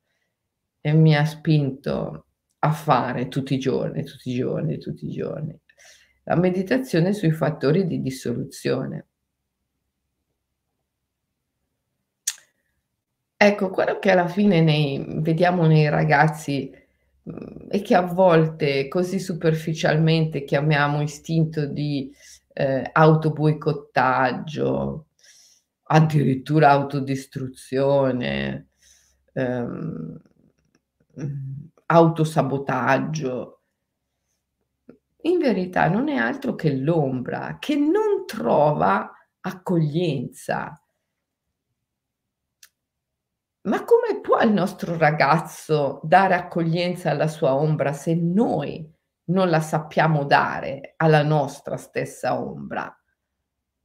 e 0.80 0.92
mi 0.92 1.14
ha 1.14 1.24
spinto 1.24 2.26
a 2.60 2.70
fare 2.72 3.28
tutti 3.28 3.54
i 3.54 3.58
giorni, 3.58 4.04
tutti 4.04 4.30
i 4.30 4.34
giorni, 4.34 4.78
tutti 4.78 5.06
i 5.06 5.10
giorni. 5.10 5.56
La 6.24 6.36
meditazione 6.36 7.12
sui 7.12 7.30
fattori 7.30 7.86
di 7.86 8.00
dissoluzione. 8.00 9.08
Ecco, 13.40 13.70
quello 13.70 14.00
che 14.00 14.10
alla 14.10 14.26
fine 14.26 14.60
nei 14.60 15.04
vediamo 15.20 15.64
nei 15.66 15.88
ragazzi, 15.88 16.72
mhmm, 17.22 17.66
e 17.70 17.82
che 17.82 17.94
a 17.94 18.00
volte 18.02 18.88
così 18.88 19.20
superficialmente 19.20 20.42
chiamiamo 20.42 21.00
istinto 21.02 21.64
di, 21.66 22.12
ehm, 22.52 22.90
autoboicottaggio, 22.92 25.06
addirittura 25.84 26.70
autodistruzione, 26.70 28.70
ehm, 29.34 30.20
mhmm, 31.14 31.68
autosabotaggio. 31.86 33.60
In 35.22 35.38
verità 35.38 35.88
non 35.88 36.08
è 36.08 36.16
altro 36.16 36.54
che 36.54 36.72
l'ombra 36.74 37.56
che 37.58 37.76
non 37.76 38.24
trova 38.26 39.10
accoglienza. 39.40 40.80
Ma 43.68 43.84
come 43.84 44.20
può 44.22 44.40
il 44.40 44.50
nostro 44.50 44.96
ragazzo 44.96 46.00
dare 46.02 46.34
accoglienza 46.34 47.10
alla 47.10 47.28
sua 47.28 47.54
ombra 47.54 47.92
se 47.92 48.14
noi 48.14 48.90
non 49.24 49.50
la 49.50 49.60
sappiamo 49.60 50.24
dare 50.24 50.94
alla 50.96 51.22
nostra 51.22 51.76
stessa 51.76 52.40
ombra? 52.40 52.90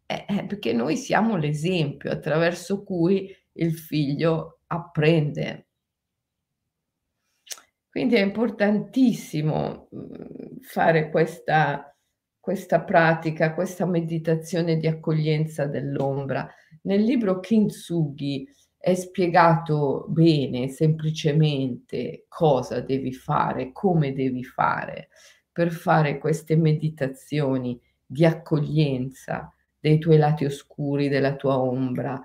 Eh, 0.05 0.25
eh, 0.25 0.45
perché 0.45 0.71
noi 0.71 0.95
siamo 0.95 1.35
l'esempio 1.35 2.11
attraverso 2.11 2.83
cui 2.83 3.29
il 3.53 3.77
figlio 3.77 4.61
apprende. 4.67 5.67
Quindi 7.89 8.15
è 8.15 8.21
importantissimo, 8.21 9.89
mhmm, 9.91 10.59
fare 10.61 11.09
questa 11.09 11.93
questa 12.43 12.83
pratica, 12.83 13.53
questa 13.53 13.85
meditazione 13.85 14.75
di 14.75 14.85
accoglienza 14.85 15.65
dell'ombra. 15.65 16.45
Nel 16.81 17.01
libro 17.01 17.39
Kintsugi 17.39 18.45
è 18.85 18.95
spiegato 18.95 20.03
bene, 20.09 20.67
semplicemente 20.67 22.25
cosa 22.27 22.81
devi 22.81 23.13
fare, 23.13 23.71
come 23.71 24.11
devi 24.11 24.43
fare 24.43 25.07
per 25.53 25.71
fare 25.71 26.17
queste 26.17 26.57
meditazioni 26.57 27.79
di 28.05 28.25
accoglienza 28.25 29.49
dei 29.79 29.99
tuoi 29.99 30.17
lati 30.17 30.43
oscuri, 30.43 31.07
della 31.07 31.37
tua 31.37 31.59
ombra, 31.59 32.21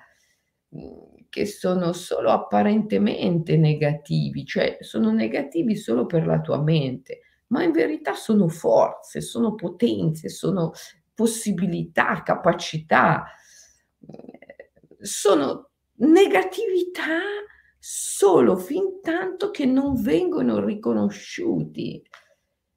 mhmm, 0.71 1.27
che 1.29 1.47
sono 1.47 1.93
solo 1.93 2.31
apparentemente 2.33 3.57
negativi, 3.57 4.45
cioè 4.45 4.79
sono 4.81 5.13
negativi 5.13 5.77
solo 5.77 6.07
per 6.07 6.27
la 6.27 6.41
tua 6.41 6.61
mente, 6.61 7.21
ma 7.49 7.63
in 7.63 7.71
verità 7.71 8.15
sono 8.15 8.49
forze, 8.49 9.21
sono 9.21 9.55
potenze, 9.55 10.29
sono 10.29 10.73
possibilità, 11.15 12.21
capacità, 12.25 13.27
mhmm, 14.01 14.97
sono 15.01 15.71
negatività 15.99 17.21
solo 17.79 18.57
fin 18.57 19.01
tanto 19.01 19.51
che 19.51 19.65
non 19.65 20.01
vengono 20.01 20.65
riconosciuti 20.65 22.03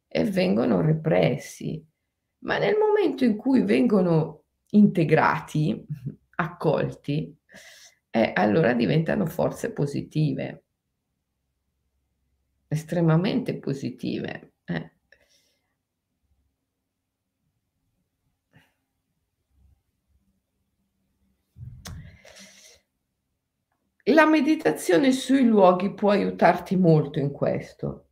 e 0.08 0.24
vengono 0.26 0.82
repressi. 0.82 1.84
Ma 2.40 2.58
nel 2.58 2.78
momento 2.78 3.24
in 3.24 3.36
cui 3.36 3.64
vengono 3.64 4.44
integrati, 4.72 5.86
accolti, 6.36 7.36
eh, 8.10 8.32
allora 8.36 8.74
diventano 8.74 9.26
forze 9.26 9.72
positive, 9.72 10.64
estremamente 12.68 13.58
positive. 13.58 14.54
Eh. 14.66 14.92
La 24.06 24.26
meditazione 24.26 25.12
sui 25.12 25.46
luoghi 25.46 25.94
può 25.94 26.10
aiutarti 26.10 26.76
molto 26.76 27.20
in 27.20 27.32
questo. 27.32 28.08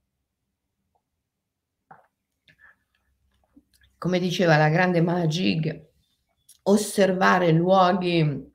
Come 3.97 4.19
diceva 4.19 4.55
la 4.55 4.69
grande 4.69 5.01
Mahajig, 5.01 5.87
osservare 6.63 7.51
luoghi 7.51 8.53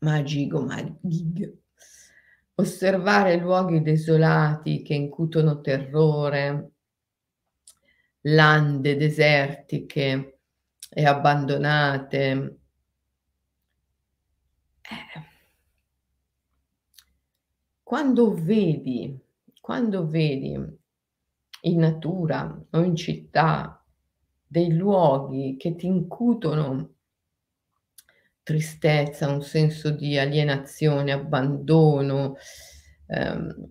Magig 0.00 0.52
o 0.52 0.62
Magig, 0.62 1.56
osservare 2.56 3.36
luoghi 3.36 3.80
desolati 3.80 4.82
che 4.82 4.94
incutono 4.94 5.62
terrore, 5.62 6.70
lande 8.20 8.96
desertiche 8.96 10.38
e 10.90 11.06
abbandonate. 11.06 12.58
Eh. 14.82 15.34
Quando 17.96 18.34
vedi 18.34 19.18
quando 19.58 20.06
vedi 20.06 20.54
in 21.62 21.78
natura 21.78 22.62
o 22.72 22.82
in 22.82 22.94
città 22.94 23.82
dei 24.46 24.74
luoghi 24.74 25.56
che 25.58 25.74
ti 25.76 25.86
incutono 25.86 26.96
tristezza, 28.42 29.30
un 29.30 29.40
senso 29.40 29.88
di 29.88 30.18
alienazione, 30.18 31.10
abbandono, 31.10 32.36
ehm 33.06 33.66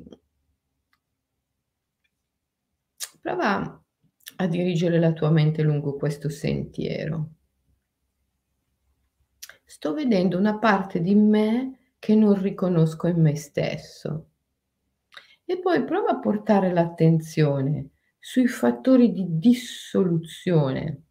prova 3.21 3.83
a 4.37 4.47
dirigere 4.47 4.97
la 4.97 5.13
tua 5.13 5.29
mente 5.29 5.61
lungo 5.61 5.97
questo 5.97 6.29
sentiero. 6.29 7.29
Sto 9.63 9.93
vedendo 9.93 10.35
una 10.39 10.57
parte 10.57 10.99
di 10.99 11.13
me 11.13 11.84
che 12.05 12.13
non 12.13 12.39
riconosco 12.39 13.07
in 13.07 13.19
me 13.19 13.35
stesso. 13.35 14.27
E 15.43 15.57
poi 15.57 15.83
prova 15.85 16.11
a 16.11 16.19
portare 16.19 16.71
l'attenzione 16.71 17.93
sui 18.19 18.45
fattori 18.45 19.11
di 19.11 19.25
dissoluzione, 19.39 21.01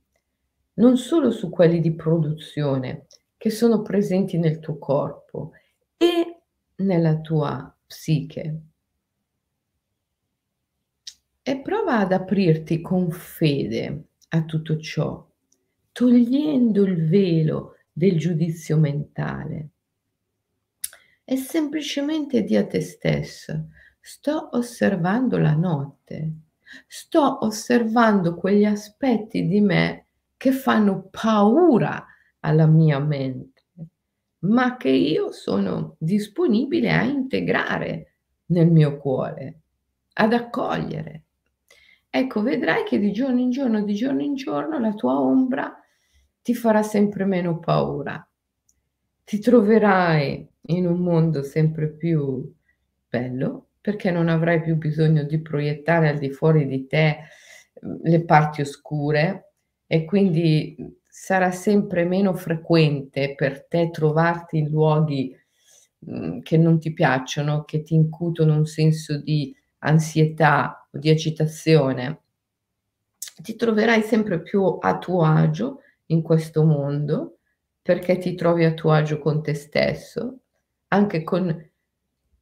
non 0.74 0.96
solo 0.96 1.32
su 1.32 1.50
quelli 1.50 1.80
di 1.80 1.96
produzione, 1.96 3.06
che 3.36 3.50
sono 3.50 3.82
presenti 3.82 4.38
nel 4.38 4.60
tuo 4.60 4.78
corpo 4.78 5.50
e 5.96 6.42
nella 6.76 7.18
tua 7.18 7.76
psiche. 7.84 8.60
E 11.42 11.60
prova 11.60 11.98
ad 11.98 12.12
aprirti 12.12 12.80
con 12.80 13.10
fede 13.10 14.10
a 14.28 14.44
tutto 14.44 14.78
ciò, 14.78 15.28
togliendo 15.90 16.84
il 16.84 17.08
velo 17.08 17.78
del 17.92 18.16
giudizio 18.16 18.76
mentale 18.78 19.70
e 21.24 21.36
semplicemente 21.36 22.42
di 22.42 22.56
a 22.56 22.66
te 22.66 22.80
stesso, 22.80 23.68
sto 24.00 24.50
osservando 24.52 25.38
la 25.38 25.54
notte, 25.54 26.32
sto 26.86 27.38
osservando 27.44 28.34
quegli 28.34 28.64
aspetti 28.64 29.46
di 29.46 29.60
me 29.60 30.06
che 30.36 30.52
fanno 30.52 31.08
paura 31.10 32.04
alla 32.40 32.66
mia 32.66 32.98
mente, 32.98 33.62
ma 34.40 34.76
che 34.76 34.90
io 34.90 35.32
sono 35.32 35.96
disponibile 35.98 36.90
a 36.90 37.02
integrare 37.02 38.16
nel 38.46 38.70
mio 38.70 38.98
cuore, 38.98 39.60
ad 40.14 40.34
accogliere. 40.34 41.22
Ecco, 42.10 42.42
vedrai 42.42 42.84
che 42.84 42.98
di 42.98 43.10
giorno 43.10 43.40
in 43.40 43.50
giorno, 43.50 43.82
di 43.82 43.94
giorno 43.94 44.22
in 44.22 44.34
giorno, 44.34 44.78
la 44.78 44.92
tua 44.92 45.18
ombra 45.18 45.74
ti 46.42 46.54
farà 46.54 46.82
sempre 46.82 47.24
meno 47.24 47.58
paura. 47.58 48.28
Ti 49.28 49.38
troverai 49.38 50.46
in 50.68 50.86
un 50.86 51.00
mondo 51.00 51.42
sempre 51.42 51.88
più 51.90 52.52
bello, 53.08 53.68
perché 53.80 54.10
non 54.10 54.28
avrai 54.28 54.60
più 54.60 54.76
bisogno 54.76 55.22
di 55.24 55.40
proiettare 55.40 56.08
al 56.10 56.18
di 56.18 56.30
fuori 56.30 56.66
di 56.66 56.86
te, 56.86 57.18
mhmm, 57.80 58.00
le 58.02 58.22
parti 58.24 58.60
oscure 58.60 59.52
e 59.86 60.04
quindi, 60.04 60.74
mhmm, 60.78 60.88
sarà 61.08 61.50
sempre 61.52 62.04
meno 62.04 62.34
frequente 62.34 63.34
per 63.34 63.64
te 63.66 63.88
trovarti 63.90 64.58
in 64.58 64.68
luoghi, 64.68 65.34
mhmm, 66.00 66.40
che 66.42 66.58
non 66.58 66.78
ti 66.78 66.92
piacciono, 66.92 67.64
che 67.64 67.82
ti 67.82 67.94
incutono 67.94 68.54
un 68.54 68.66
senso 68.66 69.18
di 69.18 69.54
ansietà 69.78 70.86
o 70.92 70.98
di 70.98 71.08
agitazione. 71.08 72.20
Ti 73.42 73.56
troverai 73.56 74.02
sempre 74.02 74.40
più 74.40 74.62
a 74.80 74.98
tuo 74.98 75.22
agio 75.24 75.80
in 76.06 76.22
questo 76.22 76.64
mondo, 76.64 77.38
perché 77.84 78.16
ti 78.16 78.34
trovi 78.34 78.64
a 78.64 78.72
tuo 78.72 78.92
agio 78.92 79.18
con 79.18 79.42
te 79.42 79.52
stesso, 79.52 80.38
anche 80.88 81.22
con 81.22 81.70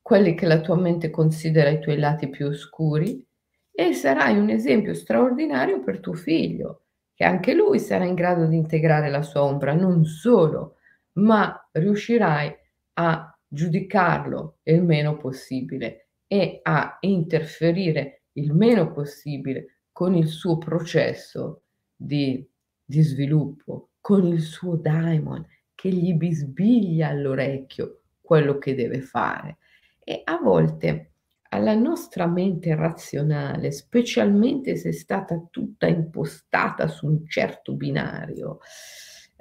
quelli 0.01 0.35
che 0.37 0.47
la 0.47 0.61
tua 0.61 0.77
mente 0.77 1.11
considera 1.11 1.69
i 1.69 1.81
tuoi 1.81 1.99
lati 1.99 2.29
più 2.29 2.47
oscuri 2.47 3.27
e 3.73 3.93
sarai 3.93 4.39
un 4.39 4.51
esempio 4.51 4.95
straordinario 4.95 5.83
per 5.83 5.99
tuo 5.99 6.13
figlio, 6.13 6.83
che 7.13 7.25
anche 7.25 7.55
lui 7.55 7.81
sarà 7.81 8.05
in 8.05 8.15
grado 8.15 8.47
di 8.47 8.55
integrare 8.57 9.11
la 9.11 9.23
sua 9.23 9.43
ombra, 9.43 9.75
non 9.75 10.05
solo, 10.05 10.77
ma 11.15 11.69
riuscirai 11.73 12.55
a 12.95 13.37
giudicarlo 13.49 14.59
il 14.63 14.85
meno 14.85 15.17
possibile 15.17 16.11
e 16.29 16.61
a 16.63 16.99
interferire 17.01 18.23
il 18.35 18.55
meno 18.55 18.93
possibile 18.93 19.81
con 19.91 20.15
il 20.15 20.29
suo 20.29 20.57
processo 20.57 21.63
di 21.97 22.49
di 22.85 23.01
sviluppo, 23.01 23.92
con 24.03 24.27
il 24.27 24.41
suo 24.41 24.77
daimon 24.77 25.47
che 25.75 25.89
gli 25.89 26.13
bisbiglia 26.13 27.09
all'orecchio 27.09 28.01
quello 28.21 28.59
che 28.59 28.75
deve 28.75 29.01
fare. 29.01 29.59
E 29.99 30.21
a 30.25 30.39
volte 30.39 31.13
alla 31.51 31.75
nostra 31.75 32.27
mente 32.27 32.75
razionale, 32.75 33.71
specialmente 33.71 34.77
se 34.77 34.89
è 34.89 34.93
stata 34.93 35.47
tutta 35.51 35.87
impostata 35.87 36.89
su 36.89 37.07
un 37.07 37.27
certo 37.27 37.75
binario, 37.75 38.59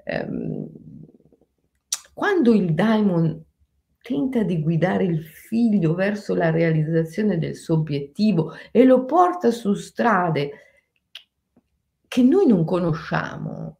ehm, 0.03 0.69
quando 2.13 2.53
il 2.53 2.73
daimon 2.73 3.43
tenta 4.01 4.43
di 4.43 4.61
guidare 4.61 5.05
il 5.05 5.23
figlio 5.23 5.93
verso 5.93 6.35
la 6.35 6.49
realizzazione 6.49 7.37
del 7.37 7.55
suo 7.55 7.75
obiettivo 7.75 8.53
e 8.71 8.83
lo 8.83 9.05
porta 9.05 9.51
su 9.51 9.73
strade 9.73 10.51
che 12.07 12.23
noi 12.23 12.45
non 12.45 12.65
conosciamo, 12.65 13.77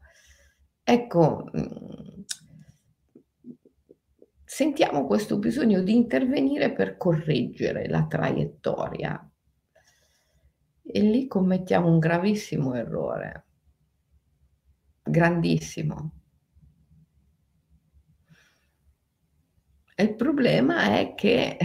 ecco, 0.91 1.49
mhmm 1.51 1.91
sentiamo 4.51 5.07
questo 5.07 5.39
bisogno 5.39 5.81
di 5.81 5.95
intervenire 5.95 6.73
per 6.73 6.97
correggere 6.97 7.87
la 7.87 8.05
traiettoria. 8.05 9.31
E 10.83 10.99
lì 10.99 11.25
commettiamo 11.25 11.87
un 11.87 11.99
gravissimo 11.99 12.75
errore. 12.75 13.45
Grandissimo. 15.03 16.11
E 19.95 20.03
il 20.03 20.15
problema 20.15 20.99
è 20.99 21.13
che 21.15 21.57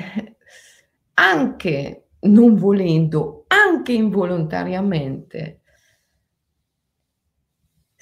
anche 1.15 2.07
non 2.21 2.55
volendo, 2.55 3.47
anche 3.49 3.93
involontariamente 3.93 5.63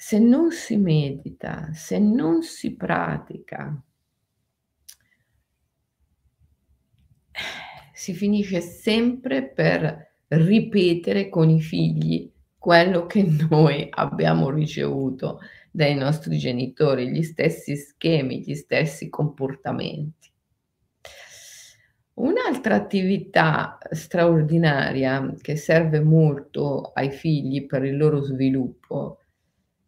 se 0.05 0.19
non 0.19 0.51
si 0.51 0.77
medita, 0.77 1.71
se 1.73 1.97
non 1.97 2.43
si 2.43 2.75
pratica 2.75 3.75
si 7.91 8.13
finisce 8.13 8.61
sempre 8.61 9.49
per 9.49 10.11
ripetere 10.27 11.27
con 11.27 11.49
i 11.49 11.59
figli 11.59 12.31
quello 12.55 13.07
che 13.07 13.25
noi 13.49 13.87
abbiamo 13.89 14.51
ricevuto 14.51 15.39
dai 15.71 15.95
nostri 15.95 16.37
genitori, 16.37 17.09
gli 17.09 17.23
stessi 17.23 17.75
schemi, 17.75 18.43
gli 18.43 18.53
stessi 18.53 19.09
comportamenti. 19.09 20.31
Un'altra 22.13 22.75
attività 22.75 23.79
straordinaria 23.89 25.33
che 25.41 25.55
serve 25.55 25.99
molto 25.99 26.91
ai 26.93 27.09
figli 27.09 27.65
per 27.65 27.83
il 27.83 27.97
loro 27.97 28.21
sviluppo 28.21 29.21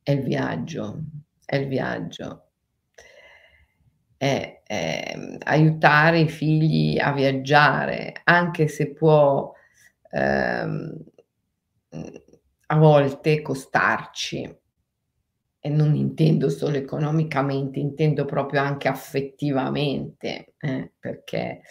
è 0.07 0.11
il 0.11 0.23
viaggio, 0.23 1.03
è 1.43 1.57
il 1.57 1.67
viaggio 1.67 2.43
è, 4.17 4.61
ehm, 4.65 5.37
aiutare 5.43 6.19
i 6.21 6.29
figli 6.29 6.97
a 6.99 7.11
viaggiare, 7.13 8.21
anche 8.23 8.67
se 8.67 8.91
può, 8.93 9.51
ehm, 10.11 11.03
a 12.67 12.75
volte 12.77 13.41
costarci. 13.41 14.57
E 15.59 15.69
non 15.69 15.95
intendo 15.95 16.49
solo 16.49 16.77
economicamente, 16.77 17.79
intendo 17.79 18.25
proprio 18.25 18.61
anche 18.61 18.87
affettivamente, 18.87 20.53
eh, 20.59 20.93
perché 20.99 21.61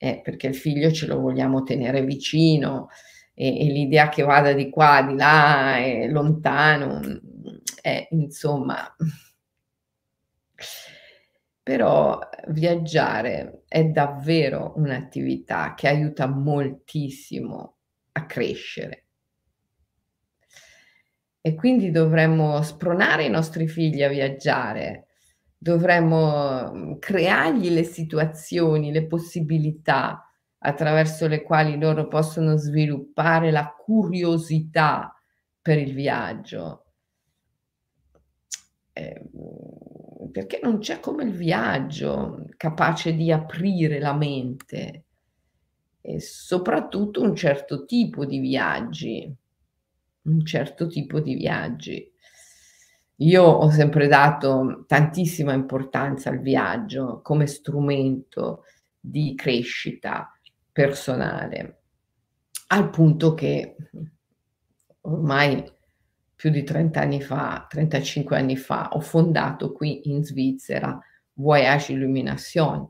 eh, 0.00 0.20
perché 0.22 0.46
il 0.46 0.54
figlio 0.54 0.92
ce 0.92 1.06
lo 1.06 1.18
vogliamo 1.20 1.64
tenere 1.64 2.04
vicino 2.04 2.88
e 3.34 3.50
l'idea 3.64 4.08
che 4.08 4.22
vada 4.22 4.52
di 4.52 4.70
qua, 4.70 5.02
di 5.08 5.16
là, 5.16 5.78
e 5.78 6.08
lontano, 6.08 7.00
è 7.80 8.08
insomma 8.10 8.94
però 11.62 12.18
viaggiare 12.48 13.64
è 13.68 13.84
davvero 13.84 14.72
un'attività 14.76 15.74
che 15.74 15.86
aiuta 15.88 16.26
moltissimo 16.26 17.76
a 18.12 18.24
crescere. 18.24 19.04
E 21.42 21.54
quindi 21.54 21.90
dovremmo 21.90 22.62
spronare 22.62 23.24
i 23.24 23.30
nostri 23.30 23.68
figli 23.68 24.02
a 24.02 24.08
viaggiare, 24.08 25.08
dovremmo, 25.56 26.72
mhmm, 26.72 26.98
creargli 26.98 27.68
le 27.70 27.84
situazioni, 27.84 28.90
le 28.90 29.06
possibilità 29.06 30.22
attraverso 30.60 31.26
le 31.26 31.42
quali 31.42 31.78
loro 31.78 32.08
possono 32.08 32.56
sviluppare 32.56 33.50
la 33.50 33.74
curiosità 33.76 35.14
per 35.60 35.78
il 35.78 35.92
viaggio. 35.92 36.87
Ehm, 38.98 40.30
perché 40.32 40.58
non 40.62 40.78
c'è 40.78 40.98
come 41.00 41.24
il 41.24 41.32
viaggio 41.32 42.44
capace 42.56 43.14
di 43.14 43.30
aprire 43.30 44.00
la 44.00 44.12
mente 44.12 45.04
e 46.00 46.20
soprattutto 46.20 47.22
un 47.22 47.34
certo 47.34 47.84
tipo 47.84 48.24
di 48.24 48.38
viaggi, 48.38 49.32
un 50.22 50.44
certo 50.44 50.86
tipo 50.88 51.20
di 51.20 51.34
viaggi. 51.34 52.12
Io 53.20 53.42
ho 53.42 53.70
sempre 53.70 54.06
dato 54.06 54.84
tantissima 54.86 55.52
importanza 55.52 56.30
al 56.30 56.40
viaggio 56.40 57.20
come 57.22 57.46
strumento 57.46 58.64
di 59.00 59.34
crescita 59.34 60.32
personale, 60.70 61.82
al 62.68 62.90
punto 62.90 63.34
che 63.34 63.76
ormai 65.00 65.64
più 66.38 66.50
di 66.50 66.62
30 66.62 67.00
anni 67.00 67.20
fa, 67.20 67.66
35 67.68 68.36
anni 68.36 68.56
fa, 68.56 68.90
ho 68.92 69.00
fondato 69.00 69.72
qui 69.72 70.08
in 70.08 70.22
Svizzera 70.22 70.96
Voyage 71.32 71.94
Illumination, 71.94 72.88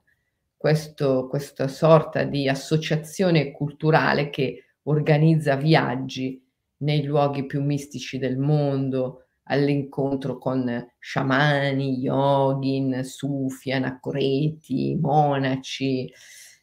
questo, 0.54 1.28
questa 1.28 1.66
sorta 1.66 2.24
di 2.24 2.46
associazione 2.46 3.50
culturale 3.50 4.28
che 4.28 4.64
organizza 4.82 5.56
viaggi 5.56 6.44
nei 6.80 7.04
luoghi 7.04 7.46
più 7.46 7.62
mistici 7.62 8.18
del 8.18 8.36
mondo, 8.36 9.28
all'incontro 9.44 10.36
con 10.36 10.86
sciamani, 10.98 12.00
yogin, 12.00 13.02
sufi, 13.02 13.72
anacoreti, 13.72 14.94
monaci, 15.00 16.12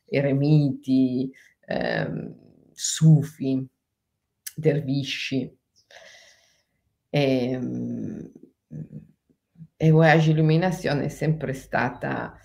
eremiti, 0.05 1.31
ehm, 1.65 2.35
sufi, 2.71 3.67
dervisci. 4.55 5.51
Ehm, 7.15 8.29
e 9.77 9.89
Voyage 9.89 10.31
Illumination 10.31 10.99
è 10.99 11.07
sempre 11.07 11.53
stata 11.53 12.35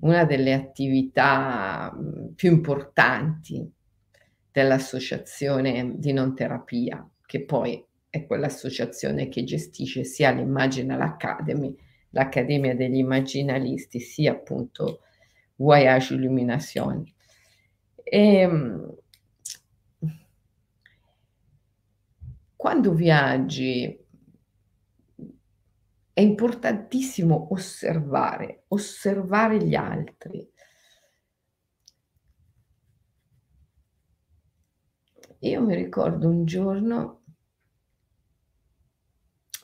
una 0.00 0.24
delle 0.26 0.52
attività, 0.52 1.90
più 2.34 2.50
importanti 2.50 3.66
dell'associazione 4.52 5.94
di 5.96 6.12
non 6.12 6.34
terapia, 6.34 7.08
che 7.24 7.44
poi 7.46 7.82
è 8.10 8.26
quell'associazione 8.26 9.28
che 9.28 9.42
gestisce 9.44 10.04
sia 10.04 10.32
l'Imaginal 10.32 11.00
Academy, 11.00 11.74
l'Accademia 12.10 12.76
degli 12.76 12.96
Immaginalisti, 12.96 14.00
sia 14.00 14.32
appunto 14.32 15.00
Voyage 15.56 16.12
Illumination. 16.12 17.10
Ehm 18.02 19.02
quando 22.64 22.94
viaggi 22.94 23.94
è 26.14 26.20
importantissimo 26.22 27.48
osservare, 27.50 28.64
osservare 28.68 29.62
gli 29.62 29.74
altri. 29.74 30.50
io 35.40 35.60
mi 35.60 35.74
ricordo 35.74 36.26
un 36.26 36.46
giorno 36.46 37.24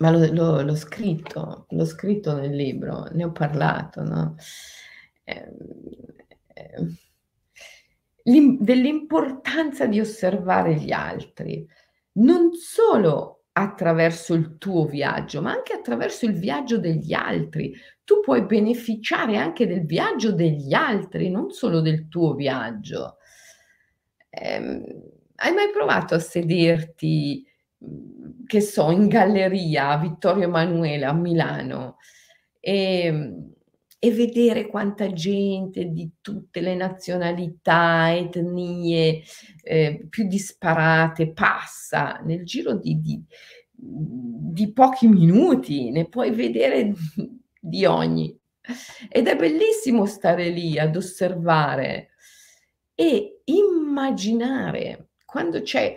ma 0.01 0.11
l'ho 0.11 0.31
l'ho 0.31 0.61
l'ho 0.61 0.77
scritto, 0.77 1.65
l'ho 1.71 1.85
scritto 1.87 2.37
nel 2.37 2.55
libro, 2.55 3.05
ne 3.13 3.25
ho 3.25 3.33
parlato, 3.33 4.03
no, 4.03 4.37
ehm, 5.25 6.97
l'im 8.25 8.59
dell'importanza 8.61 9.87
di 9.87 10.01
osservare 10.01 10.75
gli 10.75 10.93
altri, 10.93 11.67
non 12.21 12.53
solo 12.55 13.45
attraverso 13.53 14.35
il 14.35 14.57
tuo 14.59 14.87
viaggio, 14.87 15.43
ma 15.43 15.53
anche 15.53 15.73
attraverso 15.75 16.25
il 16.27 16.35
viaggio 16.39 16.79
degli 16.79 17.13
altri. 17.13 17.73
Tu 18.05 18.21
puoi 18.21 18.45
beneficiare 18.47 19.37
anche 19.37 19.67
del 19.67 19.85
viaggio 19.85 20.33
degli 20.33 20.73
altri, 20.75 21.31
non 21.31 21.51
solo 21.51 21.81
del 21.81 22.09
tuo 22.09 22.35
viaggio. 22.35 23.17
Ehm, 24.31 24.85
hai 25.37 25.53
mai 25.53 25.71
provato 25.73 26.15
a 26.15 26.19
sederti, 26.19 27.45
mhmm, 27.79 28.47
che 28.47 28.61
so, 28.61 28.91
in 28.91 29.09
galleria 29.09 29.89
a 29.91 29.99
Vittorio 29.99 30.45
Emanuele 30.45 31.05
a 31.05 31.13
Milano, 31.13 31.97
ehm, 32.61 33.53
e 34.03 34.11
vedere 34.13 34.67
quanta 34.67 35.13
gente 35.13 35.85
di 35.91 36.11
tutte 36.23 36.61
le 36.63 36.75
nazionalità, 36.75 38.17
etnie, 38.17 39.23
ehm, 39.63 40.09
più 40.09 40.27
disparate 40.27 41.33
passa 41.33 42.19
nel 42.25 42.45
giro 42.45 42.75
di 42.77 42.99
di 43.01 43.23
di 43.83 44.73
pochi 44.73 45.07
minuti, 45.09 45.91
ne 45.91 46.09
puoi 46.09 46.31
vedere 46.33 46.93
di 47.61 47.85
ogni. 47.87 48.37
Ed 49.09 49.27
è 49.27 49.37
bellissimo 49.37 50.07
stare 50.07 50.49
lì 50.51 50.79
ad 50.79 50.97
osservare 50.97 52.11
e 52.95 53.41
immaginare 53.45 55.09
quando 55.25 55.63
c'è 55.63 55.97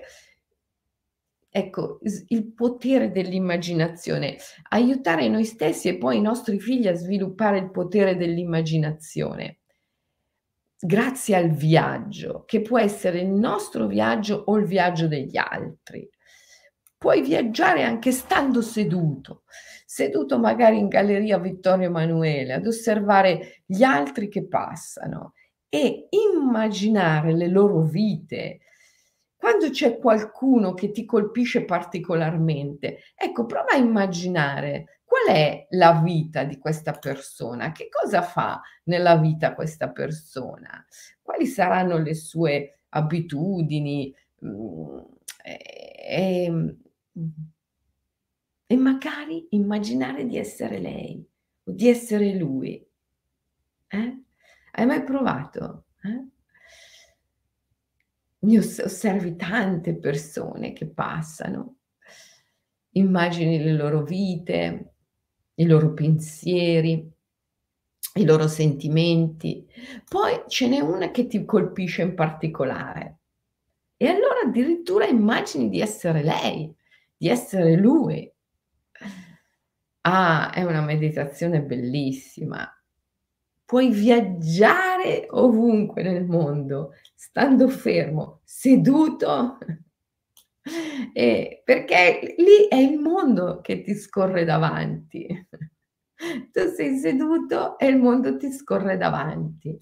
ecco, 1.56 2.00
il 2.30 2.52
potere 2.52 3.12
dell'immaginazione, 3.12 4.38
aiutare 4.70 5.28
noi 5.28 5.46
stessi 5.46 5.88
e 5.88 5.98
poi 6.00 6.18
i 6.18 6.22
nostri 6.22 6.60
figli 6.60 6.88
a 6.88 6.96
sviluppare 6.96 7.60
il 7.60 7.70
potere 7.70 8.18
dell'immaginazione. 8.18 9.60
Grazie 10.80 11.36
al 11.36 11.52
viaggio, 11.52 12.44
che 12.48 12.62
può 12.62 12.80
essere 12.80 13.20
il 13.20 13.30
nostro 13.30 13.86
viaggio 13.86 14.42
o 14.48 14.58
il 14.58 14.66
viaggio 14.66 15.08
degli 15.08 15.38
altri. 15.38 16.10
Puoi 16.98 17.22
viaggiare 17.22 17.84
anche 17.84 18.12
stando 18.12 18.64
seduto, 18.64 19.44
seduto 19.86 20.40
magari 20.40 20.80
in 20.80 20.88
galleria 20.88 21.38
Vittorio 21.38 21.86
Emanuele, 21.86 22.54
ad 22.54 22.66
osservare 22.66 23.62
gli 23.64 23.84
altri 23.84 24.28
che 24.28 24.48
passano 24.48 25.34
e 25.70 26.08
immaginare 26.10 27.36
le 27.36 27.48
loro 27.48 27.84
vite. 27.84 28.58
Quando 29.44 29.72
c'è 29.72 29.98
qualcuno 29.98 30.74
che 30.74 30.92
ti 30.92 31.04
colpisce 31.04 31.66
particolarmente, 31.66 33.00
ecco, 33.14 33.46
prova 33.46 33.72
a 33.72 33.76
immaginare 33.76 35.02
qual 35.04 35.36
è 35.36 35.68
la 35.72 36.00
vita 36.02 36.46
di 36.46 36.58
questa 36.58 36.94
persona, 36.94 37.74
che 37.74 37.90
cosa 37.90 38.22
fa 38.22 38.62
nella 38.86 39.18
vita 39.18 39.54
questa 39.54 39.90
persona, 39.90 40.86
quali 41.22 41.46
saranno 41.46 41.98
le 41.98 42.16
sue 42.16 42.84
abitudini, 42.88 44.16
mhmm, 44.40 45.06
ehm, 45.44 46.78
e 48.66 48.78
magari 48.78 49.48
immaginare 49.50 50.26
di 50.26 50.38
essere 50.38 50.80
lei 50.80 51.22
o 51.66 51.72
di 51.74 51.90
essere 51.90 52.34
lui. 52.36 52.82
Eh? 53.90 54.24
Hai 54.72 54.86
mai 54.86 55.04
provato? 55.04 55.88
Eh? 56.02 56.33
Os 58.46 58.80
osservi 58.80 59.36
tante 59.38 59.96
persone 59.96 60.74
che 60.74 60.88
passano, 60.88 61.78
immagini 62.92 63.58
le 63.64 63.74
loro 63.74 64.04
vite, 64.04 64.96
i 65.56 65.66
loro 65.66 65.94
pensieri, 65.94 67.10
i 68.16 68.26
loro 68.26 68.48
sentimenti. 68.48 69.66
Poi 70.08 70.44
ce 70.48 70.68
n'è 70.68 70.80
una 70.80 71.12
che 71.12 71.28
ti 71.28 71.46
colpisce 71.46 72.02
in 72.02 72.16
particolare 72.16 73.20
e 73.96 74.08
allora 74.08 74.42
addirittura 74.46 75.06
immagini 75.06 75.70
di 75.70 75.80
essere 75.80 76.22
lei, 76.22 76.76
di 77.16 77.30
essere 77.30 77.76
lui. 77.76 78.30
Ah, 80.02 80.52
è 80.52 80.64
una 80.64 80.82
meditazione 80.82 81.62
bellissima. 81.62 82.70
Puoi 83.66 83.90
viaggiare 83.90 85.28
ovunque 85.30 86.04
nel 86.04 86.26
mondo, 86.26 86.92
stando 87.16 87.68
fermo, 87.70 88.42
seduto, 88.44 89.58
e 91.14 91.62
perché 91.64 92.36
lì 92.38 92.68
è 92.70 92.76
il 92.76 93.00
mondo 93.00 93.62
che 93.62 93.82
ti 93.82 93.96
scorre 93.96 94.46
davanti. 94.46 95.48
Tu 96.54 96.70
sei 96.74 96.98
seduto 97.00 97.78
e 97.78 97.88
il 97.88 97.98
mondo 97.98 98.38
ti 98.38 98.50
scorre 98.52 98.96
davanti. 98.96 99.78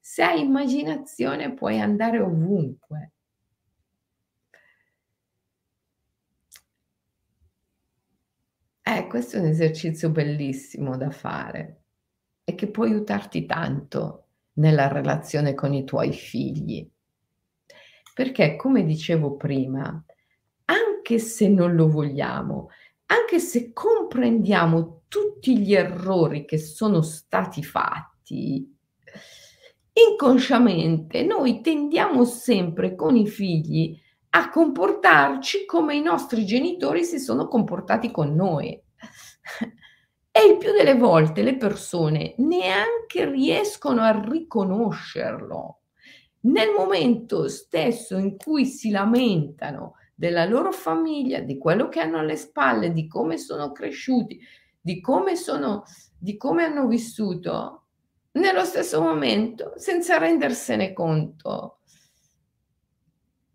Se 0.00 0.22
hai 0.22 0.40
immaginazione 0.40 1.54
puoi 1.54 1.78
andare 1.78 2.18
ovunque. 2.18 3.12
Eh, 8.82 9.06
questo 9.06 9.36
è 9.36 9.40
un 9.40 9.46
esercizio 9.46 10.10
bellissimo 10.10 10.96
da 10.96 11.10
fare 11.10 11.85
e 12.48 12.54
che 12.54 12.68
può 12.68 12.84
aiutarti 12.84 13.44
tanto 13.44 14.26
nella 14.54 14.86
relazione 14.86 15.54
con 15.54 15.74
i 15.74 15.84
tuoi 15.84 16.12
figli. 16.12 16.88
Perché, 18.14 18.54
come 18.54 18.84
dicevo 18.84 19.34
prima, 19.34 20.00
anche 20.66 21.18
se 21.18 21.48
non 21.48 21.74
lo 21.74 21.88
vogliamo, 21.88 22.68
anche 23.06 23.40
se 23.40 23.72
comprendiamo 23.72 25.02
tutti 25.08 25.58
gli 25.58 25.74
errori 25.74 26.44
che 26.44 26.58
sono 26.58 27.02
stati 27.02 27.64
fatti, 27.64 28.72
inconsciamente 29.92 31.24
noi 31.24 31.60
tendiamo 31.62 32.24
sempre 32.24 32.94
con 32.94 33.16
i 33.16 33.26
figli 33.26 34.00
a 34.30 34.50
comportarci 34.50 35.64
come 35.66 35.96
i 35.96 36.02
nostri 36.02 36.46
genitori 36.46 37.02
si 37.02 37.18
sono 37.18 37.48
comportati 37.48 38.12
con 38.12 38.36
noi. 38.36 38.80
E 40.36 40.44
il 40.44 40.58
più 40.58 40.70
delle 40.72 40.96
volte 40.96 41.40
le 41.40 41.56
persone 41.56 42.34
neanche 42.36 43.24
riescono 43.24 44.02
a 44.02 44.22
riconoscerlo. 44.22 45.80
Nel 46.40 46.74
momento 46.76 47.48
stesso 47.48 48.18
in 48.18 48.36
cui 48.36 48.66
si 48.66 48.90
lamentano 48.90 49.94
della 50.14 50.44
loro 50.44 50.72
famiglia, 50.72 51.40
di 51.40 51.56
quello 51.56 51.88
che 51.88 52.00
hanno 52.00 52.18
alle 52.18 52.36
spalle, 52.36 52.92
di 52.92 53.06
come 53.06 53.38
sono 53.38 53.72
cresciuti, 53.72 54.38
di 54.78 55.00
come 55.00 55.36
sono 55.36 55.84
di 56.18 56.36
come 56.36 56.64
hanno 56.64 56.86
vissuto, 56.86 57.84
nello 58.32 58.64
stesso 58.66 59.00
momento, 59.00 59.72
senza 59.76 60.18
rendersene 60.18 60.92
conto, 60.92 61.78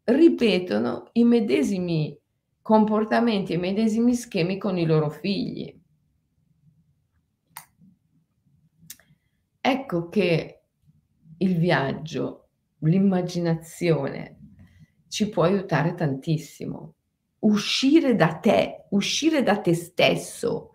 ripetono 0.05 1.09
i 1.11 1.23
medesimi 1.25 2.17
comportamenti, 2.59 3.53
i 3.53 3.57
medesimi 3.57 4.15
schemi 4.15 4.57
con 4.57 4.79
i 4.79 4.85
loro 4.87 5.11
figli. 5.11 5.79
Ecco 9.93 10.07
che 10.07 10.61
il 11.39 11.57
viaggio, 11.57 12.47
l'immaginazione 12.83 14.37
ci 15.09 15.27
può 15.27 15.43
aiutare 15.43 15.95
tantissimo. 15.95 16.93
Uscire 17.39 18.15
da 18.15 18.35
te, 18.35 18.85
uscire 18.91 19.43
da 19.43 19.57
te 19.57 19.73
stesso, 19.73 20.69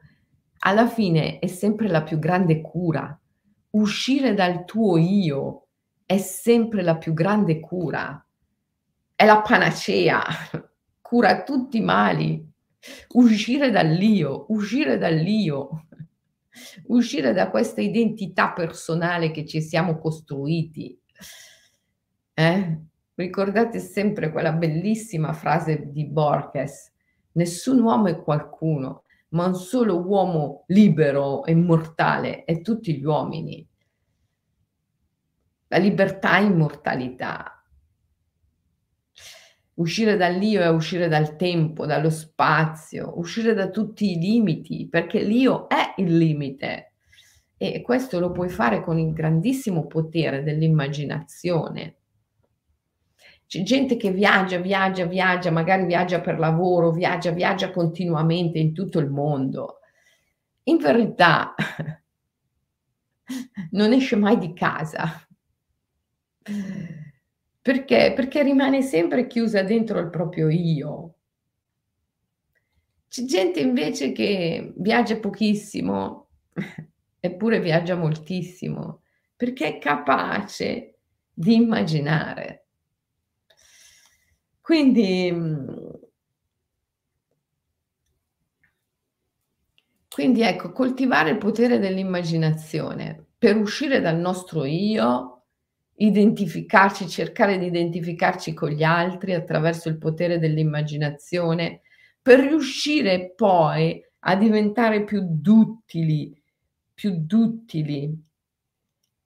alla 0.58 0.86
fine 0.86 1.38
è 1.38 1.46
sempre 1.46 1.88
la 1.88 2.02
più 2.02 2.18
grande 2.18 2.60
cura. 2.60 3.18
Uscire 3.70 4.34
dal 4.34 4.66
tuo 4.66 4.98
io 4.98 5.68
è 6.04 6.18
sempre 6.18 6.82
la 6.82 6.98
più 6.98 7.14
grande 7.14 7.58
cura. 7.58 8.22
È 9.14 9.24
la 9.24 9.40
panacea, 9.40 10.22
cura 11.00 11.42
tutti 11.42 11.78
i 11.78 11.82
mali. 11.82 12.46
Uscire 13.14 13.70
dall'io, 13.70 14.44
uscire 14.48 14.98
dall'io 14.98 15.86
uscire 16.86 17.32
da 17.32 17.50
questa 17.50 17.80
identità 17.80 18.52
personale 18.52 19.30
che 19.30 19.44
ci 19.44 19.60
siamo 19.60 19.98
costruiti. 19.98 20.98
Eh? 22.34 22.80
Ricordate 23.14 23.78
sempre 23.78 24.30
quella 24.30 24.52
bellissima 24.52 25.32
frase 25.32 25.90
di 25.90 26.04
Borges, 26.04 26.92
nessun 27.32 27.80
uomo 27.80 28.08
è 28.08 28.20
qualcuno, 28.20 29.04
ma 29.30 29.46
un 29.46 29.54
solo 29.54 30.00
uomo 30.00 30.64
libero 30.66 31.44
e 31.44 31.52
immortale 31.52 32.44
è 32.44 32.60
tutti 32.60 32.94
gli 32.94 33.04
uomini. 33.04 33.66
La 35.68 35.78
libertà 35.78 36.36
è 36.36 36.42
immortalità. 36.42 37.55
Uscire 39.76 40.16
dall'io 40.16 40.62
è 40.62 40.68
uscire 40.68 41.08
dal 41.08 41.36
tempo, 41.36 41.84
dallo 41.84 42.08
spazio, 42.08 43.18
uscire 43.18 43.52
da 43.52 43.68
tutti 43.68 44.12
i 44.12 44.18
limiti, 44.18 44.88
perché 44.88 45.20
l'io 45.20 45.68
è 45.68 45.92
il 45.96 46.16
limite. 46.16 46.92
E 47.58 47.82
questo 47.82 48.18
lo 48.18 48.32
puoi 48.32 48.48
fare 48.48 48.82
con 48.82 48.98
il 48.98 49.12
grandissimo 49.12 49.86
potere 49.86 50.42
dell'immaginazione. 50.42 51.96
C'è 53.46 53.62
gente 53.62 53.96
che 53.96 54.10
viaggia, 54.10 54.58
viaggia, 54.58 55.04
viaggia, 55.04 55.50
magari 55.50 55.86
viaggia 55.86 56.20
per 56.20 56.38
lavoro, 56.38 56.90
viaggia, 56.90 57.30
viaggia 57.30 57.70
continuamente 57.70 58.58
in 58.58 58.72
tutto 58.72 58.98
il 58.98 59.08
mondo. 59.08 59.78
In 60.64 60.78
verità 60.78 61.54
non 63.70 63.92
esce 63.92 64.16
mai 64.16 64.38
di 64.38 64.52
casa. 64.52 65.26
Perché? 67.66 68.12
Perché 68.14 68.44
rimane 68.44 68.80
sempre 68.80 69.26
chiusa 69.26 69.64
dentro 69.64 69.98
il 69.98 70.08
proprio 70.08 70.48
io. 70.48 71.14
C'è 73.08 73.24
gente 73.24 73.58
invece 73.58 74.12
che 74.12 74.72
viaggia 74.76 75.16
pochissimo, 75.16 76.28
eppure 77.18 77.58
viaggia 77.58 77.96
moltissimo, 77.96 79.00
perché 79.34 79.66
è 79.66 79.78
capace 79.78 80.98
di 81.34 81.56
immaginare. 81.56 82.66
Quindi 84.60 85.32
mhmm 85.32 85.98
quindi 90.08 90.42
ecco, 90.42 90.70
coltivare 90.70 91.30
il 91.30 91.38
potere 91.38 91.78
dell'immaginazione 91.80 93.26
per 93.36 93.56
uscire 93.56 94.00
dal 94.00 94.16
nostro 94.16 94.64
io, 94.64 95.35
identificarci, 95.96 97.08
cercare 97.08 97.58
di 97.58 97.66
identificarci 97.66 98.52
con 98.52 98.70
gli 98.70 98.82
altri 98.82 99.34
attraverso 99.34 99.88
il 99.88 99.98
potere 99.98 100.38
dell'immaginazione, 100.38 101.82
per 102.20 102.40
riuscire 102.40 103.32
poi 103.34 104.04
a 104.20 104.36
diventare 104.36 105.04
più 105.04 105.20
duttili, 105.22 106.42
più 106.92 107.12
duttili 107.20 108.24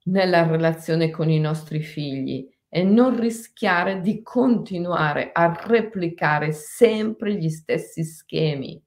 nella 0.04 0.46
relazione 0.46 1.11
con 1.11 1.30
i 1.30 1.40
nostri 1.40 1.80
figli 1.80 2.48
e 2.68 2.85
non 2.85 3.18
rischiare 3.18 4.00
di 4.00 4.22
continuare 4.22 5.30
a 5.33 5.52
replicare 5.66 6.52
sempre 6.52 7.35
gli 7.35 7.48
stessi 7.48 8.04
schemi, 8.04 8.80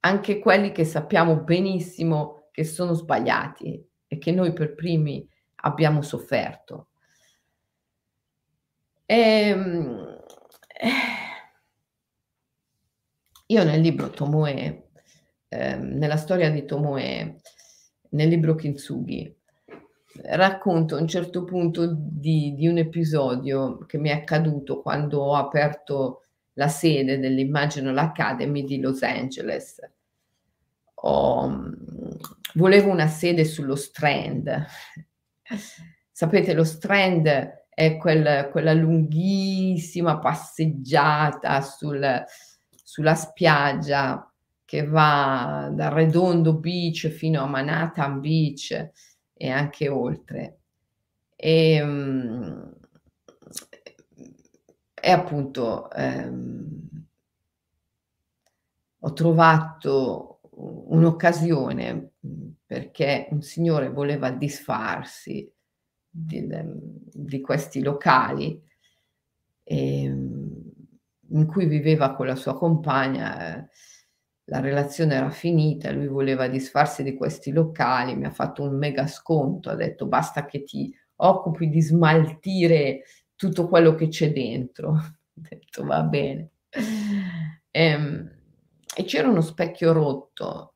anche 0.00 0.38
quelli 0.38 0.70
che 0.70 0.84
sappiamo 0.84 1.40
benissimo 1.40 2.48
che 2.52 2.64
sono 2.64 2.92
sbagliati 2.92 3.84
e 4.06 4.18
che 4.18 4.30
noi 4.30 4.52
per 4.52 4.74
primi 4.74 5.26
abbiamo 5.62 6.02
sofferto. 6.02 6.88
Ehm, 9.14 10.16
io 13.48 13.64
nel 13.64 13.80
libro 13.82 14.08
Tomoe, 14.08 14.88
ehm, 15.48 15.98
nella 15.98 16.16
storia 16.16 16.50
di 16.50 16.64
Tomoe, 16.64 17.36
nel 18.12 18.28
libro 18.28 18.54
Kintsugi, 18.54 19.36
racconto 20.30 20.96
a 20.96 21.00
un 21.00 21.08
certo 21.08 21.44
punto 21.44 21.94
di 21.94 22.54
di 22.54 22.66
un 22.66 22.78
episodio 22.78 23.84
che 23.84 23.98
mi 23.98 24.08
è 24.08 24.12
accaduto 24.12 24.80
quando 24.80 25.20
ho 25.20 25.34
aperto 25.36 26.22
la 26.54 26.68
sede 26.68 27.18
dell'Imaginal 27.18 27.98
Academy 27.98 28.64
di 28.64 28.80
Los 28.80 29.02
Angeles. 29.02 29.78
Ho 31.04 31.48
mhmm, 31.48 32.16
volevo 32.54 32.90
una 32.90 33.08
sede 33.08 33.44
sullo 33.44 33.76
Strand. 33.76 34.64
Sapete 36.10 36.54
lo 36.54 36.64
Strand 36.64 37.60
è 37.74 37.96
quel 37.96 38.48
quella 38.50 38.72
lunghissima 38.74 40.18
passeggiata 40.18 41.60
sul 41.62 42.24
sulla 42.84 43.14
spiaggia 43.14 44.30
che 44.64 44.86
va 44.86 45.70
dal 45.72 45.90
Redondo 45.92 46.54
Beach 46.58 47.08
fino 47.08 47.42
a 47.42 47.46
Manhattan 47.46 48.20
Beach 48.20 48.90
e 49.34 49.50
anche 49.50 49.88
oltre. 49.88 50.58
Ehm, 51.36 52.72
e 54.94 55.10
appunto, 55.10 55.90
ehm 55.92 56.80
ho 59.04 59.12
trovato 59.14 60.40
un'occasione, 60.52 62.12
perché 62.64 63.26
un 63.30 63.42
signore 63.42 63.90
voleva 63.90 64.30
disfarsi 64.30 65.50
del 66.14 66.78
di 67.14 67.40
questi 67.40 67.82
locali, 67.82 68.62
ehm, 69.64 70.62
in 71.30 71.46
cui 71.46 71.66
viveva 71.66 72.14
con 72.14 72.26
la 72.26 72.36
sua 72.36 72.54
compagna, 72.56 73.54
ehm 73.56 73.68
la 74.46 74.58
relazione 74.60 75.14
era 75.14 75.30
finita, 75.30 75.92
lui 75.92 76.08
voleva 76.08 76.48
disfarsi 76.48 77.04
di 77.04 77.14
questi 77.14 77.52
locali, 77.52 78.16
mi 78.16 78.26
ha 78.26 78.30
fatto 78.32 78.64
un 78.64 78.76
mega 78.76 79.06
sconto, 79.06 79.70
ha 79.70 79.76
detto: 79.76 80.06
"Basta 80.06 80.44
che 80.46 80.64
ti 80.64 80.92
occupi 81.16 81.68
di 81.68 81.80
smaltire 81.80 83.04
tutto 83.36 83.68
quello 83.68 83.94
che 83.94 84.08
c'è 84.08 84.32
dentro." 84.32 84.90
Ho 85.36 85.40
detto: 85.48 85.84
"Va 85.84 86.02
bene." 86.02 86.50
Ehm, 87.74 88.30
e 88.96 89.04
c'era 89.04 89.28
uno 89.28 89.40
specchio 89.40 89.92
rotto 89.92 90.74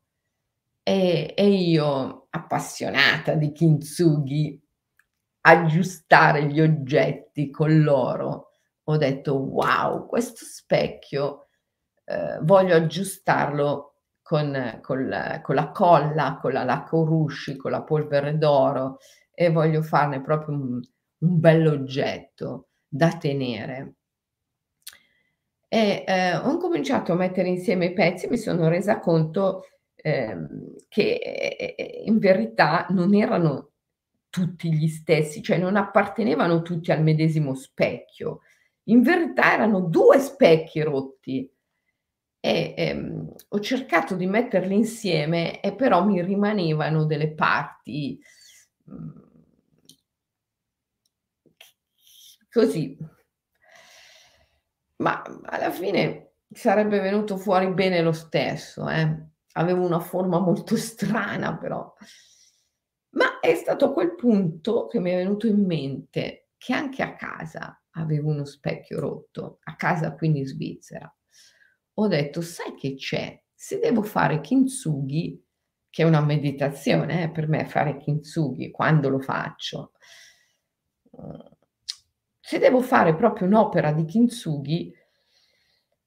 e 0.83 1.33
e 1.37 1.47
io, 1.49 2.27
appassionata 2.31 3.35
di 3.35 3.51
Kintsugi, 3.51 4.61
aggiustare 5.47 6.45
gli 6.45 6.61
oggetti 6.61 7.49
con 7.51 7.81
loro, 7.83 8.51
ho 8.85 8.97
detto: 8.97 9.35
"Wow, 9.35 10.07
questo 10.07 10.45
specchio 10.45 11.47
ehm, 12.05 12.43
voglio 12.45 12.75
aggiustarlo 12.75 13.93
con 14.21 14.79
col 14.81 15.39
con 15.43 15.55
la 15.55 15.71
colla, 15.71 16.37
con 16.41 16.51
la 16.53 16.63
lacquer 16.63 17.05
rouge, 17.05 17.55
con 17.57 17.71
la 17.71 17.83
polvere 17.83 18.37
d'oro 18.37 18.97
e 19.33 19.49
voglio 19.51 19.81
farne 19.83 20.21
proprio 20.21 20.55
un 20.55 20.81
un 21.19 21.39
bell'oggetto 21.39 22.67
da 22.87 23.09
tenere." 23.17 23.93
E, 25.71 26.03
ehm, 26.07 26.45
ho 26.45 26.51
incominciato 26.51 27.11
a 27.11 27.15
mettere 27.15 27.49
insieme 27.49 27.87
i 27.87 27.93
pezzi, 27.93 28.27
mi 28.29 28.37
sono 28.37 28.69
resa 28.69 28.99
conto, 28.99 29.65
ehm, 29.95 30.75
che, 30.87 31.15
e 31.15 31.75
e 31.77 32.03
in 32.05 32.19
verità 32.19 32.85
non 32.89 33.13
erano 33.13 33.71
tutti 34.37 34.71
gli 34.73 34.87
stessi, 34.87 35.41
cioè 35.41 35.57
non 35.57 35.75
appartenevano 35.75 36.61
tutti 36.61 36.91
al 36.91 37.01
medesimo 37.01 37.55
specchio. 37.55 38.41
In 38.85 39.01
verità 39.01 39.53
erano 39.53 39.81
2 39.81 40.19
specchi 40.19 40.81
rotti. 40.81 41.49
E, 42.39 42.73
ehm, 42.77 43.33
ho 43.49 43.59
cercato 43.59 44.15
di 44.15 44.25
metterli 44.27 44.75
insieme 44.75 45.59
e 45.59 45.73
però 45.75 46.05
mi 46.05 46.21
rimanevano 46.23 47.05
delle 47.05 47.33
parti, 47.33 48.19
mhmm 48.85 49.25
così. 52.57 52.97
Ma 54.97 55.21
alla 55.43 55.69
fine 55.71 56.33
sarebbe 56.51 56.99
venuto 56.99 57.37
fuori 57.37 57.71
bene 57.73 58.01
lo 58.01 58.11
stesso, 58.11 58.87
eh. 58.89 59.25
Avevo 59.53 59.85
una 59.85 59.99
forma 59.99 60.39
molto 60.39 60.75
strana 60.75 61.55
però. 61.57 61.93
È 63.47 63.55
stato 63.55 63.85
a 63.85 63.93
quel 63.93 64.13
punto 64.15 64.87
che 64.87 64.99
mi 64.99 65.09
è 65.09 65.15
venuto 65.15 65.47
in 65.47 65.65
mente 65.65 66.49
che 66.57 66.73
anche 66.73 67.01
a 67.01 67.15
casa 67.15 67.81
avevo 67.91 68.29
uno 68.29 68.43
specchio 68.43 68.99
rotto, 68.99 69.59
a 69.63 69.77
casa 69.77 70.13
qui 70.15 70.37
in 70.37 70.45
Svizzera. 70.45 71.09
Ho 71.93 72.07
detto: 72.07 72.41
"Sai 72.41 72.75
che 72.75 72.95
c'è? 72.95 73.41
Se 73.53 73.79
devo 73.79 74.01
fare 74.01 74.41
Kintsugi", 74.41 75.41
che 75.89 76.03
è 76.03 76.05
una 76.05 76.19
meditazione 76.19 77.23
eh, 77.23 77.31
per 77.31 77.47
me 77.47 77.63
fare 77.63 77.95
Kintsugi 77.95 78.69
quando 78.69 79.07
lo 79.07 79.19
faccio. 79.19 79.93
Se 82.41 82.59
devo 82.59 82.81
fare 82.81 83.15
proprio 83.15 83.47
un'opera 83.47 83.93
di 83.93 84.03
Kintsugi 84.03 84.93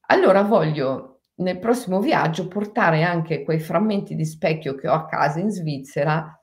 allora 0.08 0.42
voglio 0.42 1.20
nel 1.36 1.58
prossimo 1.58 2.00
viaggio 2.00 2.48
portare 2.48 3.02
anche 3.02 3.42
quei 3.44 3.60
frammenti 3.60 4.14
di 4.14 4.26
specchio 4.26 4.74
che 4.74 4.88
ho 4.88 4.92
a 4.92 5.06
casa 5.06 5.38
in 5.40 5.50
Svizzera 5.50 6.39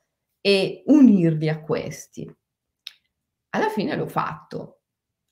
e 0.48 0.82
unirli 0.86 1.50
a 1.50 1.60
questi. 1.60 2.26
Alla 3.50 3.68
fine 3.68 3.96
l'ho 3.96 4.06
fatto. 4.06 4.74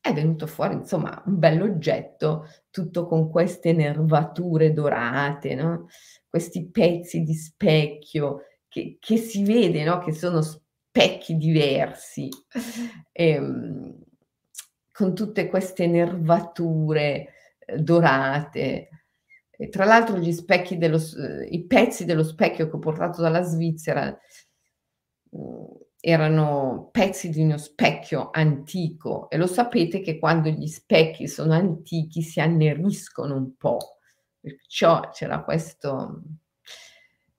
È 0.00 0.12
venuto 0.12 0.46
fuori 0.46 0.74
insomma 0.74 1.20
un 1.26 1.38
bell'oggetto, 1.38 2.46
tutto 2.70 3.06
con 3.06 3.28
queste 3.30 3.72
nervature 3.72 4.72
dorate, 4.72 5.54
no, 5.56 5.88
questi 6.28 6.70
pezzi 6.70 7.22
di 7.22 7.34
specchio 7.34 8.42
che 8.68 8.98
che 9.00 9.16
si 9.16 9.42
vede, 9.44 9.82
no, 9.84 9.98
che 9.98 10.12
sono 10.12 10.42
specchi 10.42 11.36
diversi, 11.36 12.28
ehm, 13.12 13.98
con 14.92 15.14
tutte 15.14 15.48
queste 15.48 15.86
nervature, 15.88 17.28
ehm, 17.58 17.76
dorate. 17.78 18.88
E 19.58 19.68
tra 19.70 19.84
l'altro 19.86 20.18
gli 20.18 20.32
specchi 20.32 20.76
dello 20.78 20.98
i 21.48 21.64
pezzi 21.66 22.04
dello 22.04 22.22
specchio 22.24 22.68
che 22.68 22.76
ho 22.76 22.78
portato 22.78 23.22
dalla 23.22 23.42
Svizzera, 23.42 24.16
erano 26.00 26.88
pezzi 26.92 27.30
di 27.30 27.42
uno 27.42 27.56
specchio 27.56 28.30
antico 28.32 29.28
e 29.30 29.36
lo 29.36 29.46
sapete 29.46 30.00
che 30.00 30.18
quando 30.18 30.48
gli 30.50 30.66
specchi 30.66 31.26
sono 31.26 31.52
antichi 31.52 32.22
si 32.22 32.40
anneriscono 32.40 33.36
un 33.36 33.56
po', 33.56 33.98
perciò 34.40 35.10
c'era 35.10 35.42
questo 35.42 36.22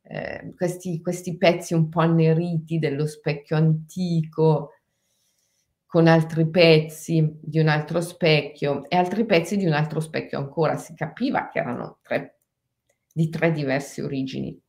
ehm, 0.04 0.56
questi 0.56 1.02
questi 1.02 1.38
pezzi 1.38 1.74
un 1.74 1.90
po' 1.90 2.02
anneriti 2.02 2.80
dello 2.80 3.08
specchio 3.08 3.56
antico 3.56 4.72
con 5.86 6.08
altri 6.08 6.50
pezzi 6.50 7.40
di 7.42 7.60
un 7.60 7.70
altro 7.70 8.02
specchio 8.02 8.88
e 8.90 8.98
altri 8.98 9.26
pezzi 9.26 9.56
di 9.56 9.66
un 9.66 9.74
altro 9.74 10.02
specchio 10.02 10.38
ancora. 10.38 10.76
Si 10.76 10.94
capiva 10.94 11.48
che 11.48 11.60
erano 11.60 12.00
3 12.02 12.40
di 13.14 13.30
3 13.30 13.52
diverse 13.52 14.04
origini. 14.04 14.62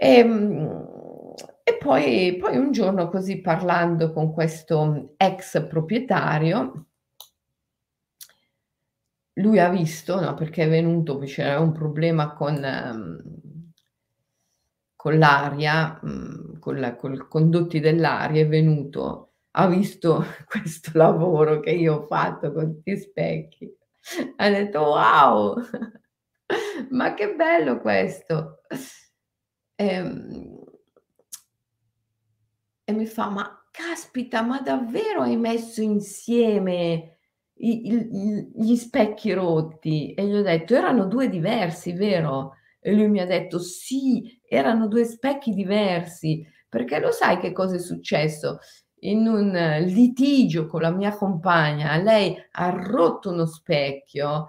Ehm, 0.00 1.34
e 1.64 1.76
poi 1.76 2.36
poi 2.40 2.56
un 2.56 2.70
giorno 2.70 3.08
così 3.08 3.40
parlando 3.40 4.12
con 4.12 4.32
questo 4.32 5.14
ex 5.16 5.66
proprietario 5.66 6.86
lui 9.40 9.58
ha 9.58 9.68
visto, 9.70 10.20
no, 10.20 10.34
perché 10.34 10.64
è 10.64 10.68
venuto, 10.68 11.18
c'era 11.20 11.60
un 11.60 11.72
problema 11.72 12.32
con 12.34 12.54
mhmm, 12.56 13.72
con 14.96 15.16
l'aria, 15.18 15.98
mhmm, 16.02 16.58
con 16.58 16.80
la 16.80 16.96
col 16.96 17.28
condotti 17.28 17.78
dell'aria, 17.80 18.42
è 18.42 18.48
venuto, 18.48 19.34
ha 19.52 19.68
visto 19.68 20.24
questo 20.46 20.90
lavoro 20.94 21.60
che 21.60 21.70
io 21.70 21.94
ho 22.02 22.06
fatto 22.06 22.52
con 22.52 22.74
'sti 22.80 22.96
specchi, 22.98 23.76
ha 24.36 24.48
detto: 24.50 24.80
"Wow, 24.80 25.54
ma 26.90 27.14
che 27.14 27.34
bello 27.34 27.78
questo!" 27.80 28.62
Ehm 29.78 30.58
e 32.88 32.92
mi 32.94 33.04
fa: 33.04 33.28
"Ma 33.28 33.46
caspita, 33.70 34.40
ma 34.40 34.60
davvero 34.60 35.20
hai 35.20 35.36
messo 35.36 35.82
insieme 35.82 37.18
i 37.60 37.86
il 37.86 38.50
gli 38.54 38.76
specchi 38.76 39.32
rotti?" 39.34 40.14
E 40.14 40.24
gli 40.26 40.34
ho 40.34 40.40
detto: 40.42 40.74
"Erano 40.74 41.04
2 41.06 41.28
diversi, 41.28 41.92
vero?" 41.92 42.54
E 42.80 42.94
lui 42.94 43.08
mi 43.08 43.20
ha 43.20 43.26
detto: 43.26 43.58
"Sì, 43.58 44.40
erano 44.48 44.88
2 44.88 45.04
specchi 45.04 45.52
diversi." 45.52 46.42
Perché 46.66 46.98
lo 46.98 47.10
sai 47.12 47.38
che 47.38 47.52
cosa 47.52 47.76
è 47.76 47.78
successo? 47.78 48.58
In 49.00 49.26
un 49.26 49.52
litigio 49.84 50.66
con 50.66 50.80
la 50.80 50.90
mia 50.90 51.14
compagna, 51.14 51.94
lei 51.98 52.34
ha 52.52 52.70
rotto 52.70 53.30
uno 53.30 53.44
specchio 53.46 54.48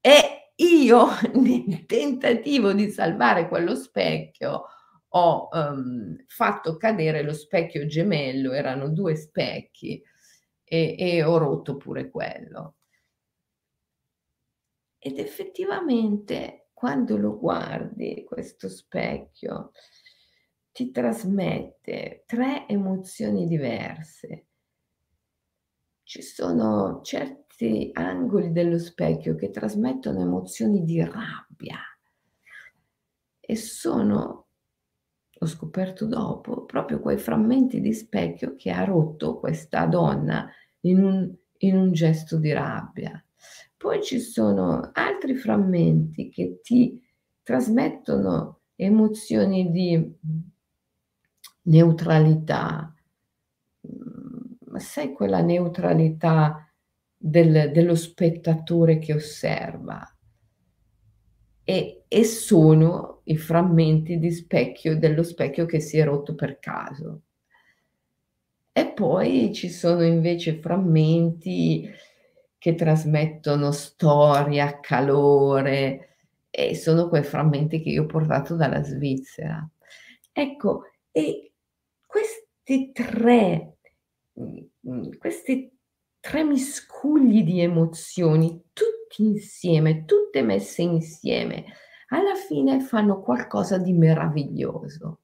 e 0.00 0.37
io 0.60 1.06
nel 1.34 1.86
tentativo 1.86 2.72
di 2.72 2.90
salvare 2.90 3.48
quello 3.48 3.74
specchio 3.74 4.64
ho, 5.10 5.48
uhm, 5.52 6.24
fatto 6.26 6.76
cadere 6.76 7.22
lo 7.22 7.32
specchio 7.32 7.86
gemello, 7.86 8.52
erano 8.52 8.88
2 8.90 9.16
specchi 9.16 10.02
e 10.64 10.96
e 10.98 11.22
ho 11.24 11.38
rotto 11.38 11.76
pure 11.76 12.10
quello. 12.10 12.74
Ed 15.00 15.18
effettivamente 15.18 16.68
quando 16.72 17.16
lo 17.16 17.36
guardi 17.36 18.22
questo 18.24 18.68
specchio, 18.68 19.72
ti 20.72 20.90
trasmette 20.90 22.22
3 22.26 22.66
emozioni 22.68 23.46
diverse. 23.46 24.46
Ci 26.02 26.22
sono 26.22 27.02
certi 27.04 27.47
angoli 27.92 28.52
dello 28.52 28.78
specchio 28.78 29.34
che 29.34 29.50
trasmettono 29.50 30.20
emozioni 30.20 30.84
di 30.84 31.00
rabbia 31.02 31.78
e 33.40 33.56
sono 33.56 34.46
l'ho 35.40 35.46
scoperto 35.46 36.06
dopo, 36.06 36.64
proprio 36.64 37.00
quei 37.00 37.16
frammenti 37.16 37.80
di 37.80 37.92
specchio 37.92 38.56
che 38.56 38.70
ha 38.70 38.84
rotto 38.84 39.38
questa 39.38 39.86
donna 39.86 40.48
in 40.80 41.02
un 41.02 41.32
in 41.58 41.76
un 41.76 41.92
gesto 41.92 42.36
di 42.36 42.52
rabbia. 42.52 43.22
Poi 43.76 44.02
ci 44.02 44.20
sono 44.20 44.90
altri 44.92 45.36
frammenti 45.36 46.28
che 46.28 46.60
ti 46.62 47.02
trasmettono 47.42 48.60
emozioni 48.74 49.70
di, 49.70 50.16
neutralità, 51.62 52.94
ma 54.66 54.78
sai 54.78 55.12
quella 55.12 55.40
neutralità 55.40 56.67
del 57.18 57.72
dello 57.72 57.94
spettatore 57.96 58.98
che 58.98 59.12
osserva. 59.12 60.00
E 61.64 62.04
e 62.08 62.24
sono 62.24 63.20
i 63.24 63.36
frammenti 63.36 64.18
di 64.18 64.30
specchio 64.30 64.96
dello 64.98 65.22
specchio 65.22 65.66
che 65.66 65.80
si 65.80 65.98
è 65.98 66.04
rotto 66.04 66.34
per 66.34 66.58
caso. 66.58 67.22
E 68.72 68.92
poi 68.92 69.52
ci 69.52 69.68
sono 69.70 70.02
invece 70.04 70.60
frammenti 70.60 71.90
che 72.58 72.74
trasmettono 72.74 73.72
storia, 73.72 74.78
calore 74.80 76.16
e 76.50 76.74
sono 76.76 77.08
quei 77.08 77.24
frammenti 77.24 77.80
che 77.82 77.90
io 77.90 78.04
ho 78.04 78.06
portato 78.06 78.54
dalla 78.54 78.82
Svizzera. 78.82 79.68
Ecco, 80.32 80.84
e 81.10 81.52
questi 82.06 82.92
3 82.92 83.78
mhmm, 84.34 84.66
mhmm, 84.80 85.18
questi 85.18 85.77
3 86.20 86.44
miscugli 86.44 87.42
di 87.42 87.60
emozioni, 87.60 88.62
tutti 88.72 89.22
insieme, 89.22 90.04
tutte 90.04 90.42
messe 90.42 90.82
insieme, 90.82 91.64
alla 92.08 92.34
fine 92.34 92.80
fanno 92.80 93.20
qualcosa 93.20 93.78
di 93.78 93.92
meraviglioso. 93.92 95.20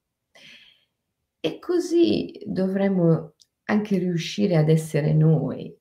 E 1.40 1.58
così 1.58 2.40
dovremmo 2.46 3.34
anche 3.64 3.98
riuscire 3.98 4.56
ad 4.56 4.68
essere 4.68 5.12
noi, 5.12 5.74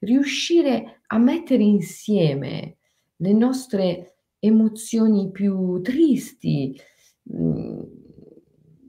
riuscire 0.00 1.02
a 1.06 1.18
mettere 1.18 1.62
insieme 1.62 2.78
le 3.16 3.32
nostre 3.32 4.16
emozioni 4.38 5.30
più 5.30 5.80
tristi, 5.82 6.78
mhmm, 7.24 8.00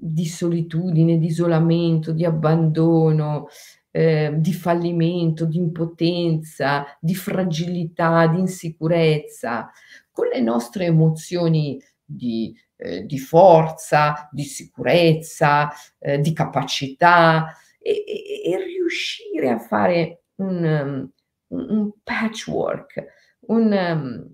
di 0.05 0.25
solitudine, 0.25 1.17
di 1.17 1.27
isolamento, 1.27 2.11
di 2.11 2.25
abbandono, 2.25 3.47
ehm, 3.93 4.37
di 4.37 4.53
fallimento, 4.53 5.45
di 5.45 5.57
impotenza, 5.57 6.85
di 6.99 7.15
fragilità, 7.15 8.27
di 8.27 8.39
insicurezza, 8.39 9.71
con 10.11 10.27
le 10.27 10.41
nostre 10.41 10.85
emozioni 10.85 11.79
di 12.03 12.55
ehm, 12.77 13.05
di 13.05 13.19
forza, 13.19 14.27
di 14.31 14.43
sicurezza, 14.43 15.69
ehm, 15.99 16.21
di 16.21 16.33
capacità 16.33 17.55
e 17.79 18.03
e 18.07 18.51
e 18.51 18.63
riuscire 18.65 19.49
a 19.49 19.59
fare 19.59 20.23
un 20.37 21.09
un 21.49 21.69
un 21.69 21.91
patchwork, 22.03 23.05
un 23.47 24.31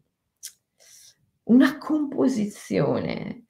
una 1.46 1.78
composizione 1.78 3.46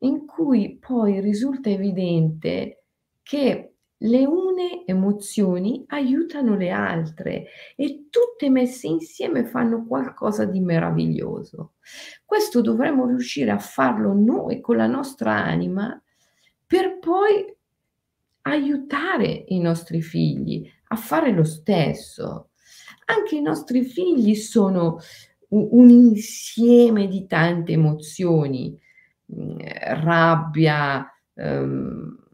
in 0.00 0.26
cui 0.26 0.78
poi 0.78 1.20
risulta 1.20 1.70
evidente 1.70 2.84
che 3.22 3.75
le 4.00 4.24
une 4.26 4.84
emozioni 4.86 5.84
aiutano 5.88 6.54
le 6.56 6.70
altre 6.70 7.46
e 7.76 8.06
tutte 8.10 8.50
messe 8.50 8.86
insieme 8.86 9.44
fanno 9.46 9.86
qualcosa 9.86 10.44
di 10.44 10.60
meraviglioso. 10.60 11.74
Questo 12.24 12.60
dovremmo 12.60 13.06
riuscire 13.06 13.50
a 13.50 13.58
farlo 13.58 14.12
noi 14.12 14.60
con 14.60 14.76
la 14.76 14.86
nostra 14.86 15.32
anima 15.34 16.00
per 16.66 16.98
poi 16.98 17.54
aiutare 18.42 19.44
i 19.48 19.58
nostri 19.60 20.02
figli 20.02 20.68
a 20.88 20.96
fare 20.96 21.32
lo 21.32 21.44
stesso. 21.44 22.50
Anche 23.06 23.36
i 23.36 23.42
nostri 23.42 23.82
figli 23.84 24.34
sono 24.34 24.98
un 25.48 25.88
insieme 25.90 27.06
di 27.08 27.26
tante 27.26 27.72
emozioni, 27.72 28.78
mhmm, 29.26 29.56
rabbia, 30.02 31.06
uhm 31.34 32.24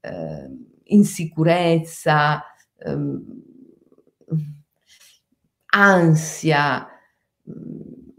ehm, 0.00 0.66
insicurezza, 0.84 2.42
uhm, 2.84 3.42
ansia, 5.72 6.88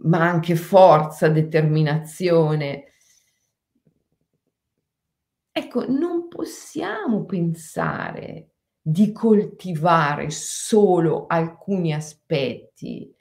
ma 0.04 0.20
anche 0.30 0.56
forza, 0.56 1.28
determinazione. 1.30 2.86
Ecco, 5.56 5.86
non 5.86 6.30
possiamo 6.30 7.26
pensare 7.26 8.52
di 8.82 9.12
coltivare 9.12 10.30
solo 10.30 11.26
alcuni 11.28 11.94
aspetti. 11.94 13.14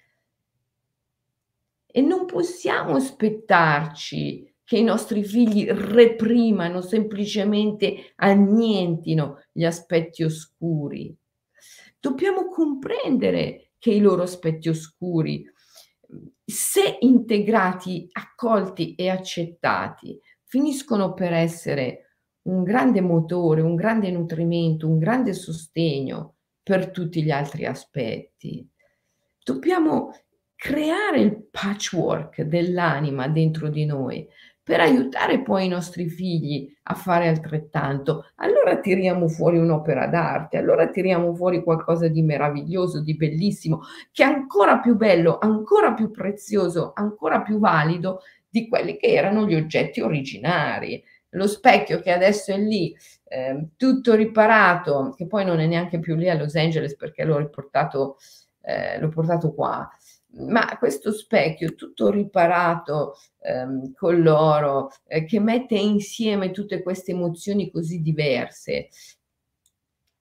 E 1.92 2.00
non 2.02 2.24
possiamo 2.26 2.94
aspettarci 2.94 4.49
che 4.70 4.78
i 4.78 4.84
nostri 4.84 5.24
figli 5.24 5.66
reprimano, 5.66 6.80
semplicemente 6.80 8.12
annientino 8.14 9.42
gli 9.50 9.64
aspetti 9.64 10.22
oscuri. 10.22 11.12
Dobbiamo 11.98 12.46
comprendere 12.46 13.72
che 13.80 13.90
i 13.90 13.98
loro 13.98 14.22
aspetti 14.22 14.68
oscuri, 14.68 15.44
se 16.44 16.98
integrati, 17.00 18.06
accolti 18.12 18.94
e 18.94 19.08
accettati, 19.08 20.16
finiscono 20.44 21.14
per 21.14 21.32
essere 21.32 22.18
un 22.42 22.62
grande 22.62 23.00
motore, 23.00 23.62
un 23.62 23.74
grande 23.74 24.12
nutrimento, 24.12 24.86
un 24.86 24.98
grande 24.98 25.32
sostegno 25.32 26.36
per 26.62 26.92
tutti 26.92 27.24
gli 27.24 27.32
altri 27.32 27.64
aspetti. 27.64 28.64
Dobbiamo 29.42 30.12
creare 30.54 31.20
il 31.20 31.48
patchwork 31.50 32.42
dell'anima 32.42 33.26
dentro 33.28 33.68
di 33.68 33.86
noi 33.86 34.28
per 34.70 34.78
aiutare 34.78 35.42
poi 35.42 35.64
i 35.64 35.68
nostri 35.68 36.08
figli 36.08 36.72
a 36.84 36.94
fare 36.94 37.26
altrettanto, 37.26 38.26
allora 38.36 38.78
tiriamo 38.78 39.26
fuori 39.26 39.58
un'opera 39.58 40.06
d'arte, 40.06 40.58
allora 40.58 40.86
tiriamo 40.86 41.34
fuori 41.34 41.64
qualcosa 41.64 42.06
di 42.06 42.22
meraviglioso, 42.22 43.00
di 43.00 43.16
bellissimo, 43.16 43.80
che 44.12 44.22
è 44.22 44.26
ancora 44.26 44.78
più 44.78 44.94
bello, 44.94 45.38
ancora 45.40 45.92
più 45.92 46.12
prezioso, 46.12 46.92
ancora 46.94 47.40
più 47.42 47.58
valido 47.58 48.20
di 48.48 48.68
quelli 48.68 48.96
che 48.96 49.08
erano 49.08 49.44
gli 49.44 49.56
oggetti 49.56 50.02
originari. 50.02 51.02
Lo 51.30 51.48
specchio 51.48 51.98
che 51.98 52.12
adesso 52.12 52.52
è 52.52 52.56
lì, 52.56 52.96
eh, 53.24 53.70
tutto 53.76 54.14
riparato, 54.14 55.12
che 55.16 55.26
poi 55.26 55.44
non 55.44 55.58
è 55.58 55.66
neanche 55.66 55.98
più 55.98 56.14
lì 56.14 56.30
a 56.30 56.34
Los 56.34 56.54
Angeles 56.54 56.94
perché 56.94 57.24
l'ho 57.24 57.38
riportato, 57.38 58.18
eh, 58.62 59.00
l'ho 59.00 59.08
portato 59.08 59.52
qua, 59.52 59.90
ma 60.32 60.76
questo 60.78 61.12
specchio 61.12 61.74
tutto 61.74 62.10
riparato 62.10 63.16
ehm, 63.40 63.92
con 63.94 64.20
l'oro, 64.20 64.90
eh, 65.06 65.24
che 65.24 65.40
mette 65.40 65.76
insieme 65.76 66.50
tutte 66.50 66.82
queste 66.82 67.12
emozioni 67.12 67.70
così 67.70 68.00
diverse, 68.00 68.88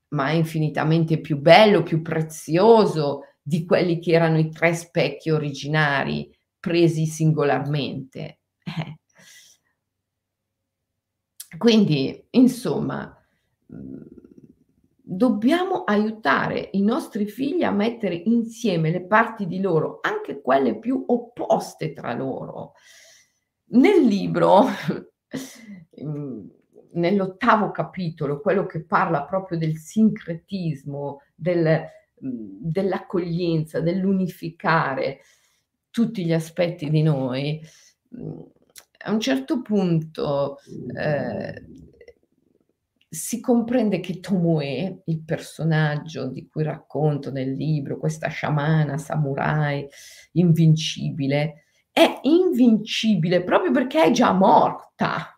ma 0.10 0.32
infinitamente 0.32 1.20
più 1.20 1.38
bello, 1.38 1.84
più 1.84 2.02
prezioso 2.02 3.26
di 3.42 3.66
quelli 3.66 4.00
che 4.00 4.12
erano 4.12 4.38
i 4.40 4.50
tre 4.50 4.74
specchi 4.74 5.30
originari 5.30 6.32
presi 6.60 7.06
singolarmente. 7.06 8.40
Eh. 8.64 8.98
Quindi, 11.58 12.26
insomma, 12.32 13.16
mhmm, 13.68 14.04
dobbiamo 15.12 15.86
aiutare 15.86 16.70
i 16.74 16.84
nostri 16.84 17.26
figli 17.26 17.64
a 17.64 17.72
mettere 17.72 18.14
insieme 18.14 18.92
le 18.92 19.08
parti 19.08 19.48
di 19.48 19.60
loro, 19.60 19.98
anche 20.02 20.40
quelle 20.40 20.78
più 20.78 21.04
opposte 21.08 21.94
tra 21.94 22.14
loro. 22.14 22.74
Nel 23.72 24.06
libro, 24.06 24.66
nell'ottavo 26.94 27.72
capitolo, 27.72 28.40
quello 28.40 28.68
che 28.68 28.86
parla 28.86 29.26
proprio 29.26 29.58
del 29.58 29.78
sincretismo, 29.78 31.24
del, 31.34 31.88
dell'accoglienza, 32.16 33.82
dell'unificare 33.82 35.22
tutti 35.90 36.24
gli 36.24 36.34
aspetti 36.34 36.88
di 36.88 37.02
noi, 37.02 37.60
a 39.02 39.12
un 39.12 39.20
certo 39.20 39.64
punto 39.64 40.60
eh, 40.96 41.64
si 43.10 43.40
comprende 43.40 44.00
che 44.00 44.20
Tomoe, 44.20 45.02
il 45.06 45.24
personaggio 45.24 46.28
di 46.28 46.48
cui 46.48 46.64
racconto 46.64 47.32
nel 47.32 47.54
libro, 47.54 47.98
questa 47.98 48.28
sciamana 48.28 49.00
samurai 49.00 49.88
invincibile, 50.34 51.64
è 51.92 52.20
invincibile 52.22 53.44
proprio 53.44 53.72
perché 53.72 54.04
è 54.04 54.12
già 54.12 54.32
morta. 54.32 55.36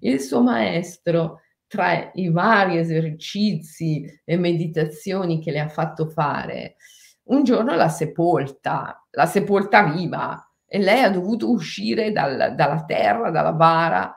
Il 0.00 0.20
suo 0.20 0.42
maestro, 0.42 1.40
tra 1.66 2.10
i 2.12 2.28
vari 2.28 2.76
esercizi 2.76 4.04
e 4.22 4.36
meditazioni 4.36 5.40
che 5.40 5.50
le 5.50 5.60
ha 5.60 5.68
fatto 5.68 6.10
fare, 6.10 6.76
un 7.24 7.42
giorno 7.42 7.74
l'ha 7.74 7.88
sepolta, 7.88 9.06
l'ha 9.10 9.26
sepolta 9.26 9.84
viva 9.84 10.46
e 10.66 10.78
lei 10.78 11.02
ha 11.02 11.10
dovuto 11.10 11.50
uscire 11.50 12.12
dal, 12.12 12.54
dalla 12.54 12.84
terra, 12.84 13.30
dalla 13.30 13.52
bara, 13.52 14.14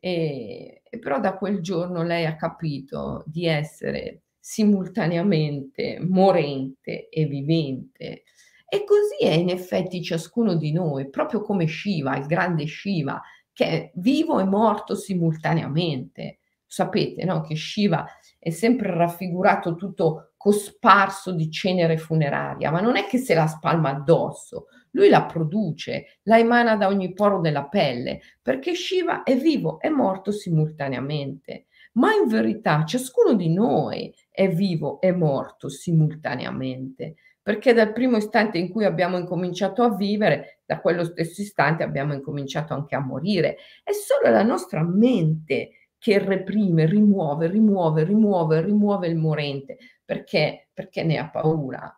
e, 0.00 0.81
e 0.94 0.98
però 0.98 1.20
da 1.20 1.38
quel 1.38 1.62
giorno 1.62 2.02
lei 2.02 2.26
ha 2.26 2.36
capito 2.36 3.24
di 3.24 3.46
essere 3.46 4.24
simultaneamente 4.38 5.98
morente 6.06 7.08
e 7.08 7.24
vivente. 7.24 8.24
E 8.68 8.84
così 8.84 9.24
è 9.24 9.32
in 9.32 9.48
effetti 9.48 10.02
ciascuno 10.02 10.54
di 10.54 10.70
noi, 10.70 11.08
proprio 11.08 11.40
come 11.40 11.66
Shiva, 11.66 12.18
il 12.18 12.26
grande 12.26 12.66
Shiva, 12.66 13.22
che 13.54 13.64
è 13.64 13.90
vivo 13.94 14.38
e 14.38 14.44
morto 14.44 14.94
simultaneamente. 14.94 16.40
Sapete 16.66 17.24
no? 17.24 17.40
che 17.40 17.56
Shiva 17.56 18.06
è 18.38 18.50
sempre 18.50 18.94
raffigurato 18.94 19.74
tutto 19.74 20.32
cosparso 20.36 21.32
di 21.32 21.50
cenere 21.50 21.96
funeraria, 21.96 22.70
ma 22.70 22.82
non 22.82 22.96
è 22.96 23.06
che 23.06 23.16
se 23.16 23.32
la 23.32 23.46
spalma 23.46 23.88
addosso, 23.88 24.66
lui 24.92 25.08
la 25.08 25.24
produce, 25.24 26.18
la 26.22 26.38
emana 26.38 26.76
da 26.76 26.86
ogni 26.88 27.12
poro 27.12 27.40
della 27.40 27.66
pelle, 27.66 28.20
perché 28.40 28.74
Shiva 28.74 29.22
è 29.22 29.36
vivo 29.36 29.80
e 29.80 29.90
morto 29.90 30.32
simultaneamente. 30.32 31.66
Ma 31.94 32.14
in 32.14 32.26
verità 32.26 32.84
ciascuno 32.84 33.34
di 33.34 33.52
noi 33.52 34.14
è 34.30 34.48
vivo 34.48 35.00
e 35.00 35.12
morto 35.12 35.68
simultaneamente, 35.68 37.16
perché 37.42 37.74
dal 37.74 37.92
primo 37.92 38.16
istante 38.16 38.56
in 38.56 38.70
cui 38.70 38.84
abbiamo 38.84 39.18
incominciato 39.18 39.82
a 39.82 39.94
vivere, 39.94 40.60
da 40.64 40.80
quello 40.80 41.04
stesso 41.04 41.42
istante 41.42 41.82
abbiamo 41.82 42.14
incominciato 42.14 42.72
anche 42.72 42.94
a 42.94 43.00
morire. 43.00 43.56
È 43.82 43.92
solo 43.92 44.32
la 44.32 44.42
nostra 44.42 44.82
mente 44.82 45.88
che 45.98 46.18
reprime, 46.18 46.86
rimuove, 46.86 47.46
rimuove, 47.46 48.04
rimuove, 48.04 48.62
rimuove 48.62 49.06
il 49.08 49.16
morente, 49.16 49.76
perché? 50.04 50.68
Perché 50.72 51.02
ne 51.04 51.18
ha 51.18 51.28
paura 51.28 51.94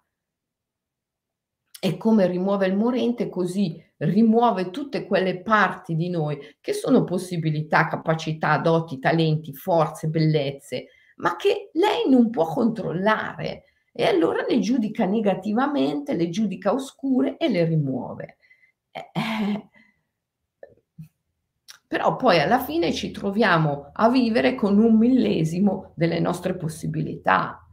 e 1.84 1.98
come 1.98 2.26
rimuove 2.26 2.66
il 2.66 2.74
morente, 2.74 3.28
così 3.28 3.78
rimuove 3.98 4.70
tutte 4.70 5.04
quelle 5.04 5.42
parti 5.42 5.94
di 5.94 6.08
noi 6.08 6.38
che 6.58 6.72
sono 6.72 7.04
possibilità, 7.04 7.88
capacità, 7.88 8.56
doti, 8.56 8.98
talenti, 8.98 9.52
forze, 9.52 10.08
bellezze, 10.08 10.86
ma 11.16 11.36
che 11.36 11.68
lei 11.74 12.08
non 12.08 12.30
può 12.30 12.46
controllare. 12.46 13.64
E 13.92 14.06
allora 14.06 14.46
le 14.48 14.60
giudica 14.60 15.04
negativamente, 15.04 16.14
le 16.14 16.30
giudica 16.30 16.72
oscure 16.72 17.36
e 17.36 17.50
le 17.50 17.66
rimuove. 17.66 18.38
Eh, 18.90 19.10
eh, 19.12 19.68
però 21.86 22.16
poi 22.16 22.40
alla 22.40 22.60
fine 22.60 22.94
ci 22.94 23.10
troviamo 23.10 23.90
a 23.92 24.08
vivere 24.08 24.54
con 24.54 24.78
un 24.78 24.96
millesimo 24.96 25.92
delle 25.96 26.18
nostre 26.18 26.56
possibilità 26.56 27.63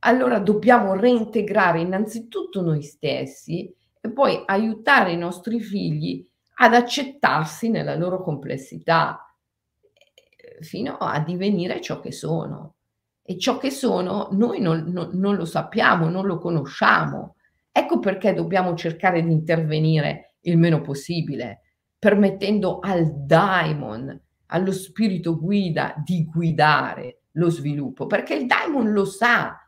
allora 0.00 0.38
dobbiamo 0.38 0.94
reintegrare 0.94 1.80
innanzitutto 1.80 2.62
noi 2.62 2.82
stessi 2.82 3.72
e 4.00 4.10
poi 4.10 4.42
aiutare 4.46 5.12
i 5.12 5.16
nostri 5.16 5.60
figli 5.60 6.26
ad 6.62 6.74
accettarsi 6.74 7.68
nella 7.68 7.94
loro 7.96 8.22
complessità, 8.22 9.34
eh, 9.82 10.62
fino 10.62 10.96
a 10.96 11.20
divenire 11.20 11.80
ciò 11.80 12.00
che 12.00 12.12
sono. 12.12 12.76
E 13.22 13.38
ciò 13.38 13.58
che 13.58 13.70
sono 13.70 14.28
noi 14.32 14.60
non, 14.60 14.84
non, 14.88 15.10
non 15.14 15.36
lo 15.36 15.44
sappiamo, 15.44 16.08
non 16.08 16.26
lo 16.26 16.38
conosciamo. 16.38 17.36
Ecco 17.70 17.98
perché 17.98 18.32
dobbiamo 18.32 18.74
cercare 18.74 19.22
di 19.22 19.30
intervenire 19.30 20.36
il 20.42 20.58
meno 20.58 20.80
possibile, 20.80 21.60
permettendo 21.98 22.78
al 22.80 23.24
daimon, 23.24 24.20
allo 24.46 24.72
spirito 24.72 25.38
guida, 25.38 25.94
di 26.04 26.24
guidare 26.24 27.22
lo 27.32 27.50
sviluppo, 27.50 28.06
perché 28.06 28.34
il 28.34 28.46
daimon 28.46 28.90
lo 28.90 29.04
sa 29.04 29.59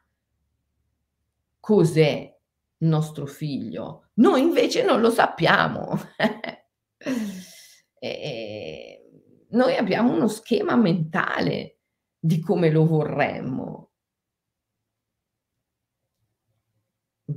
cos'è 1.63 2.37
nostro 2.79 3.25
figlio. 3.25 4.09
Noi 4.15 4.41
invece 4.41 4.83
non 4.83 5.01
lo 5.01 5.11
sappiamo. 5.11 5.97
e 8.01 9.11
noi 9.51 9.77
abbiamo 9.77 10.13
uno 10.13 10.27
schema 10.27 10.75
mentale 10.75 11.79
di 12.19 12.41
come 12.41 12.69
lo 12.71 12.85
vorremmo, 12.85 13.91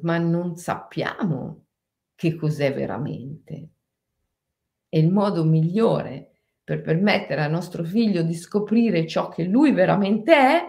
ma 0.01 0.17
non 0.17 0.55
sappiamo 0.55 1.67
che 2.15 2.35
cos'è 2.35 2.73
veramente. 2.73 3.69
E 4.89 4.99
il 4.99 5.11
modo 5.11 5.43
migliore 5.43 6.31
per 6.63 6.81
permettere 6.81 7.43
al 7.43 7.51
nostro 7.51 7.83
figlio 7.83 8.23
di 8.23 8.33
scoprire 8.33 9.05
ciò 9.05 9.29
che 9.29 9.43
lui 9.43 9.71
veramente 9.71 10.33
è 10.33 10.67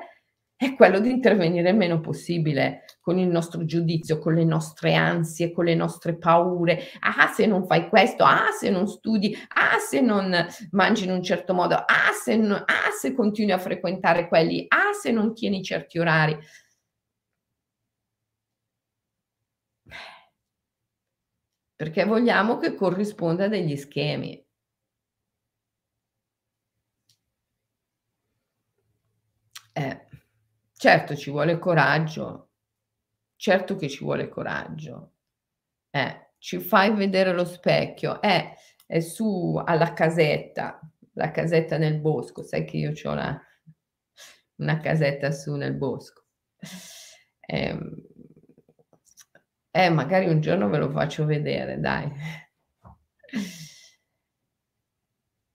è 0.57 0.75
quello 0.75 1.01
di 1.01 1.11
intervenire 1.11 1.71
il 1.71 1.77
meno 1.77 2.01
possibile 2.01 2.85
con 3.01 3.19
il 3.19 3.29
nostro 3.29 3.65
giudizio, 3.67 4.19
con 4.19 4.35
le 4.35 4.45
nostre 4.45 4.95
ansie, 4.95 5.53
con 5.53 5.67
le 5.67 5.75
nostre 5.75 6.17
paure. 6.17 6.81
Ah, 7.01 7.29
se 7.29 7.45
non 7.47 7.67
fai 7.67 7.89
questo, 7.89 8.25
ah, 8.25 8.51
se 8.59 8.71
non 8.71 8.89
studi, 8.89 9.37
ah, 9.49 9.79
se 9.79 10.01
non 10.01 10.35
mangi 10.71 11.05
in 11.05 11.11
un 11.11 11.23
certo 11.23 11.53
modo, 11.55 11.75
ah, 11.75 12.11
se, 12.21 12.37
non, 12.37 12.53
ah, 12.53 12.91
se 12.99 13.15
continui 13.15 13.53
a 13.53 13.59
frequentare 13.59 14.29
quelli, 14.29 14.65
ah, 14.69 14.93
se 14.99 15.11
non 15.13 15.35
tieni 15.35 15.63
certi 15.63 15.99
orari. 15.99 16.37
Perché 21.77 22.05
vogliamo 22.05 22.59
che 22.59 22.75
corrisponda 22.75 23.45
a 23.45 23.49
degli 23.49 23.77
schemi. 23.77 24.43
Eh. 29.77 30.06
Certo 30.87 31.17
ci 31.17 31.31
vuole 31.33 31.59
coraggio, 31.59 32.51
certo 33.35 33.75
che 33.75 33.89
ci 33.89 34.05
vuole 34.05 34.29
coraggio. 34.29 35.15
Eh, 35.91 36.29
ci 36.39 36.61
fai 36.61 36.93
vedere 36.95 37.33
lo 37.33 37.45
specchio, 37.45 38.23
eh, 38.23 38.53
è 38.87 39.01
su 39.01 39.61
alla 39.65 39.93
casetta, 39.95 40.81
la 41.15 41.33
casetta 41.33 41.77
nel 41.77 41.99
bosco, 41.99 42.45
sai 42.45 42.65
che 42.65 42.77
io 42.77 42.93
c'ho 42.93 43.11
una 43.11 43.43
una 44.59 44.79
casetta 44.79 45.33
su 45.33 45.55
nel 45.57 45.75
bosco. 45.75 46.25
Ehm, 47.49 48.03
eh, 49.73 49.91
magari 49.91 50.29
un 50.29 50.41
giorno 50.41 50.69
ve 50.69 50.79
lo 50.79 50.91
faccio 50.91 51.25
vedere, 51.27 51.79
dai. 51.81 52.11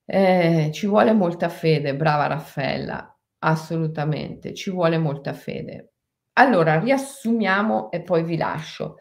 Eh, 0.06 0.70
ci 0.74 0.86
vuole 0.88 1.12
molta 1.14 1.50
fede, 1.50 1.96
brava 1.96 2.28
Raffaella, 2.28 3.18
assolutamente, 3.44 4.54
ci 4.54 4.70
vuole 4.70 4.98
molta 4.98 5.34
fede. 5.34 5.94
Allora, 6.34 6.80
riassumiamo 6.80 7.92
e 7.92 8.02
poi 8.02 8.24
vi 8.24 8.38
lascio. 8.38 8.98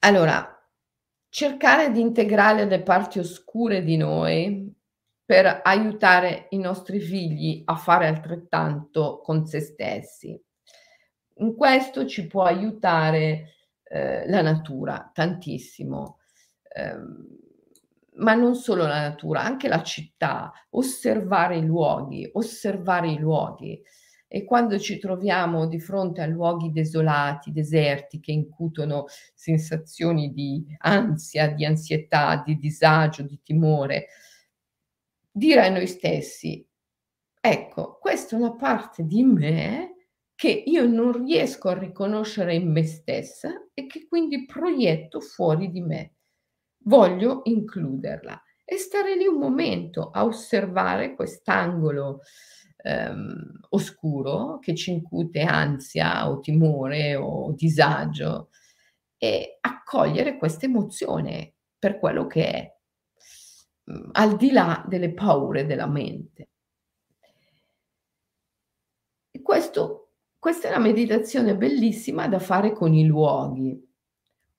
Allora, 0.00 0.46
cercare 1.28 1.90
di 1.90 2.00
integrare 2.00 2.64
le 2.64 2.82
parti 2.82 3.18
oscure 3.18 3.82
di 3.82 3.96
noi 3.96 4.72
per 5.24 5.60
aiutare 5.62 6.46
i 6.50 6.58
nostri 6.58 7.00
figli 7.00 7.62
a 7.64 7.76
fare 7.76 8.06
altrettanto 8.06 9.20
con 9.22 9.46
se 9.46 9.60
stessi. 9.60 10.40
In 11.36 11.54
questo 11.54 12.06
ci 12.06 12.26
può 12.26 12.44
aiutare, 12.44 13.54
ehm, 13.84 14.28
la 14.28 14.42
natura 14.42 15.10
tantissimo. 15.12 16.18
Ehm, 16.74 17.26
ma 18.20 18.34
non 18.34 18.54
solo 18.54 18.84
la 18.86 19.00
natura, 19.00 19.42
anche 19.42 19.68
la 19.68 19.82
città, 19.82 20.52
osservare 20.70 21.58
i 21.58 21.64
luoghi, 21.64 22.28
osservare 22.34 23.10
i 23.10 23.18
luoghi. 23.18 23.80
E 24.32 24.44
quando 24.44 24.78
ci 24.78 24.98
troviamo 24.98 25.66
di 25.66 25.80
fronte 25.80 26.20
a 26.22 26.26
luoghi 26.26 26.70
desolati, 26.70 27.50
deserti, 27.52 28.20
che 28.20 28.30
incutono 28.32 29.06
sensazioni 29.34 30.32
di 30.32 30.64
ansia, 30.78 31.48
di 31.48 31.64
ansietà, 31.64 32.40
di 32.44 32.56
disagio, 32.56 33.22
di 33.24 33.40
timore, 33.42 34.06
dire 35.32 35.66
a 35.66 35.68
noi 35.70 35.86
stessi: 35.86 36.64
"Ecco, 37.40 37.98
questa 38.00 38.36
è 38.36 38.38
una 38.38 38.54
parte 38.54 39.04
di 39.04 39.22
me 39.24 39.94
che 40.34 40.50
io 40.50 40.86
non 40.86 41.12
riesco 41.24 41.68
a 41.68 41.78
riconoscere 41.78 42.54
in 42.54 42.70
me 42.72 42.84
stessa 42.84 43.50
e 43.74 43.86
che 43.86 44.06
quindi 44.08 44.46
proietto 44.46 45.20
fuori 45.20 45.70
di 45.70 45.80
me. 45.82 46.14
Voglio 46.84 47.40
includerla." 47.44 48.42
E 48.64 48.76
stare 48.78 49.16
lì 49.16 49.26
un 49.26 49.38
momento 49.38 50.10
a 50.10 50.24
osservare 50.24 51.14
quest'angolo, 51.14 52.20
ehm, 52.82 53.60
oscuro 53.70 54.58
che 54.60 54.74
ci 54.74 54.92
incute 54.92 55.40
ansia 55.42 56.30
o 56.30 56.38
timore 56.40 57.16
o 57.16 57.52
disagio 57.52 58.50
e 59.18 59.58
accogliere 59.60 60.36
questa 60.38 60.66
emozione 60.66 61.54
per 61.78 61.98
quello 61.98 62.26
che 62.26 62.46
è, 62.50 62.74
mhmm, 63.84 64.10
al 64.12 64.36
di 64.36 64.50
là 64.52 64.84
delle 64.88 65.12
paure 65.12 65.66
della 65.66 65.86
mente. 65.86 66.46
Questo 69.42 70.08
questa 70.38 70.68
è 70.68 70.70
una 70.70 70.80
meditazione 70.80 71.56
bellissima 71.56 72.26
da 72.28 72.38
fare 72.38 72.72
con 72.72 72.94
i 72.94 73.04
luoghi. 73.04 73.89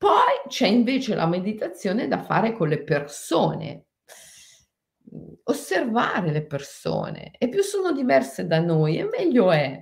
Poi 0.01 0.41
c'è 0.47 0.65
invece 0.65 1.13
la 1.13 1.27
meditazione 1.27 2.07
da 2.07 2.23
fare 2.23 2.53
con 2.53 2.67
le 2.67 2.81
persone. 2.83 3.85
Osservare 5.43 6.31
le 6.31 6.47
persone 6.47 7.33
e 7.37 7.49
più 7.49 7.61
sono 7.61 7.91
diverse 7.91 8.47
da 8.47 8.59
noi 8.59 8.97
e 8.97 9.03
meglio 9.03 9.51
è 9.51 9.79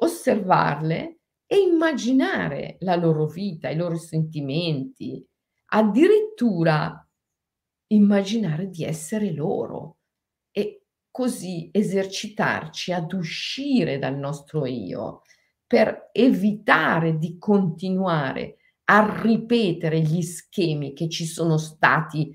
osservarle 0.00 1.20
e 1.46 1.56
immaginare 1.56 2.78
la 2.80 2.96
loro 2.96 3.26
vita, 3.26 3.68
i 3.68 3.76
loro 3.76 3.96
sentimenti, 3.96 5.24
addirittura 5.66 7.08
immaginare 7.92 8.68
di 8.68 8.82
essere 8.82 9.32
loro 9.32 9.98
e 10.50 10.82
così 11.12 11.68
esercitarci 11.70 12.92
ad 12.92 13.12
uscire 13.12 14.00
dal 14.00 14.16
nostro 14.16 14.66
io 14.66 15.22
per 15.64 16.08
evitare 16.10 17.18
di 17.18 17.38
continuare 17.38 18.57
a 18.90 19.20
ripetere 19.22 20.00
gli 20.00 20.22
schemi 20.22 20.94
che 20.94 21.08
ci 21.08 21.26
sono 21.26 21.58
stati 21.58 22.34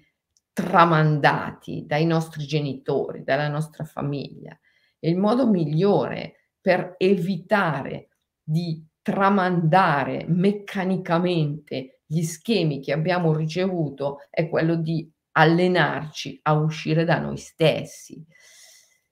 tramandati 0.53 1.83
dai 1.87 2.05
nostri 2.05 2.45
genitori, 2.45 3.23
dalla 3.23 3.47
nostra 3.47 3.85
famiglia. 3.85 4.57
E 4.99 5.09
il 5.09 5.17
modo 5.17 5.47
migliore 5.47 6.51
per 6.61 6.95
evitare 6.97 8.09
di 8.41 8.85
tramandare 9.01 10.25
meccanicamente 10.27 12.01
gli 12.05 12.21
schemi 12.21 12.79
che 12.79 12.93
abbiamo 12.93 13.33
ricevuto 13.33 14.19
è 14.29 14.47
quello 14.47 14.75
di 14.75 15.11
allenarci 15.31 16.39
a 16.43 16.53
uscire 16.53 17.03
da 17.03 17.17
noi 17.19 17.37
stessi, 17.37 18.23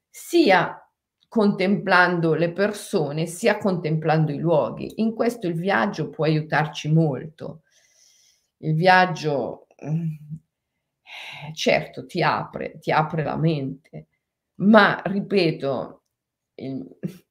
sia 0.10 0.76
contemplando 1.32 2.34
le 2.34 2.52
persone, 2.52 3.26
sia 3.26 3.58
contemplando 3.58 4.34
i 4.34 4.38
luoghi. 4.38 4.96
In 4.98 5.14
questo 5.16 5.48
il 5.48 5.54
viaggio 5.54 6.10
può 6.10 6.26
aiutarci 6.26 6.92
molto. 6.92 7.62
Il 8.58 8.76
viaggio, 8.76 9.68
mhmm, 9.82 10.18
certo 11.54 12.06
ti 12.06 12.22
apre 12.22 12.78
ti 12.80 12.92
apre 12.92 13.24
la 13.24 13.38
mente, 13.38 14.08
ma 14.56 15.02
ripeto, 15.06 16.04
il 16.56 16.86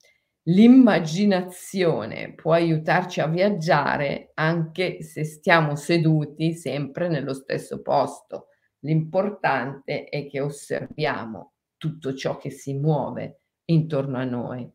l'immaginazione 0.44 2.32
può 2.34 2.52
aiutarci 2.54 3.20
a 3.20 3.26
viaggiare 3.26 4.30
anche 4.34 5.02
se 5.02 5.24
stiamo 5.24 5.76
seduti 5.76 6.54
sempre 6.54 7.08
nello 7.08 7.34
stesso 7.34 7.82
posto. 7.82 8.46
L'importante 8.80 10.04
è 10.04 10.26
che 10.26 10.40
osserviamo 10.40 11.52
tutto 11.76 12.14
ciò 12.14 12.38
che 12.38 12.48
si 12.50 12.72
muove 12.72 13.39
intorno 13.70 14.18
a 14.18 14.24
noi. 14.24 14.70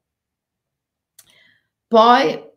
Poi 1.87 2.53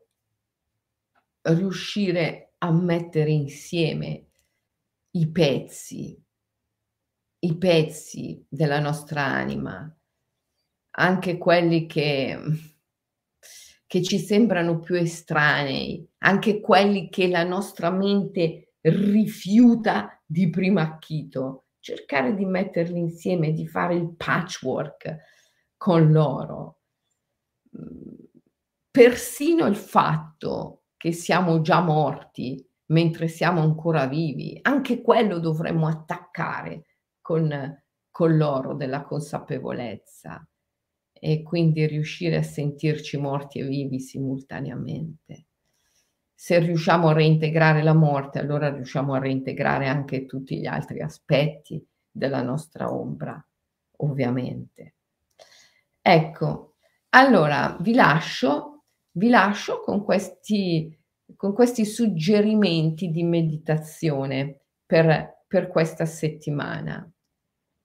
riuscire 1.42 2.52
a 2.58 2.72
mettere 2.72 3.30
insieme 3.30 4.26
i 5.12 5.30
pezzi 5.30 6.20
i 7.40 7.56
pezzi 7.56 8.44
della 8.48 8.80
nostra 8.80 9.24
anima, 9.24 9.96
anche 10.92 11.38
quelli 11.38 11.86
che 11.86 12.38
che 13.86 14.02
ci 14.02 14.18
sembrano 14.18 14.80
più 14.80 14.96
estranei, 14.96 16.06
anche 16.18 16.60
quelli 16.60 17.08
che 17.08 17.26
la 17.26 17.42
nostra 17.42 17.90
mente 17.90 18.74
rifiuta 18.82 20.22
di 20.26 20.50
primo 20.50 20.80
acchito, 20.80 21.68
cercare 21.80 22.34
di 22.34 22.44
metterli 22.44 22.98
insieme, 22.98 23.52
di 23.52 23.66
fare 23.66 23.94
il 23.94 24.14
patchwork 24.14 25.16
con 25.78 26.12
loro. 26.12 26.80
Persino 28.90 29.64
il 29.64 29.76
fatto 29.76 30.82
che 30.98 31.12
siamo 31.12 31.62
già 31.62 31.80
morti 31.80 32.62
mentre 32.86 33.28
siamo 33.28 33.62
ancora 33.62 34.06
vivi, 34.06 34.58
anche 34.60 35.00
quello 35.00 35.38
dovremmo 35.38 35.86
attaccare 35.86 36.84
con 37.22 37.80
con 38.18 38.36
l'oro 38.36 38.74
della 38.74 39.04
consapevolezza 39.04 40.44
e 41.12 41.44
quindi 41.44 41.86
riuscire 41.86 42.38
a 42.38 42.42
sentirci 42.42 43.16
morti 43.16 43.60
e 43.60 43.64
vivi 43.64 44.00
simultaneamente. 44.00 45.46
Se 46.34 46.58
riusciamo 46.58 47.10
a 47.10 47.12
reintegrare 47.12 47.80
la 47.84 47.94
morte, 47.94 48.40
allora 48.40 48.74
riusciamo 48.74 49.14
a 49.14 49.20
reintegrare 49.20 49.86
anche 49.86 50.26
tutti 50.26 50.58
gli 50.58 50.66
altri 50.66 51.00
aspetti 51.00 51.80
della 52.10 52.42
nostra 52.42 52.92
ombra, 52.92 53.40
ovviamente. 53.98 54.96
Ecco, 56.10 56.76
allora 57.10 57.76
vi 57.82 57.92
lascio 57.92 58.84
vi 59.18 59.28
lascio 59.28 59.82
con 59.82 60.02
questi 60.02 60.98
con 61.36 61.52
questi 61.52 61.84
suggerimenti 61.84 63.10
di 63.10 63.22
meditazione 63.24 64.60
per 64.86 65.42
per 65.46 65.68
questa 65.68 66.06
settimana. 66.06 67.06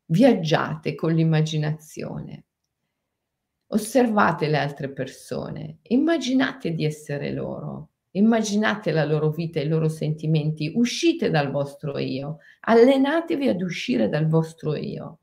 Viaggiate 0.05 0.95
con 0.95 1.11
l'immaginazione. 1.11 2.45
Osservate 3.67 4.47
le 4.47 4.57
altre 4.57 4.89
persone, 4.93 5.79
immaginate 5.81 6.71
di 6.71 6.85
essere 6.85 7.29
loro, 7.33 7.89
immaginate 8.11 8.93
la 8.93 9.03
loro 9.03 9.31
vita, 9.31 9.59
i 9.59 9.67
loro 9.67 9.89
sentimenti, 9.89 10.71
uscite 10.73 11.29
dal 11.29 11.51
vostro 11.51 11.97
io, 11.97 12.37
allenatevi 12.61 13.49
ad 13.49 13.61
uscire 13.61 14.07
dal 14.07 14.29
vostro 14.29 14.77
io 14.77 15.17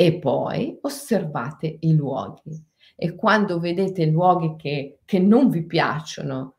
e 0.00 0.14
poi 0.14 0.78
osservate 0.80 1.76
i 1.80 1.94
luoghi. 1.94 2.58
E 2.96 3.14
quando 3.14 3.60
vedete 3.60 4.06
luoghi 4.06 4.56
che, 4.56 5.00
che 5.04 5.18
non 5.18 5.50
vi 5.50 5.66
piacciono, 5.66 6.56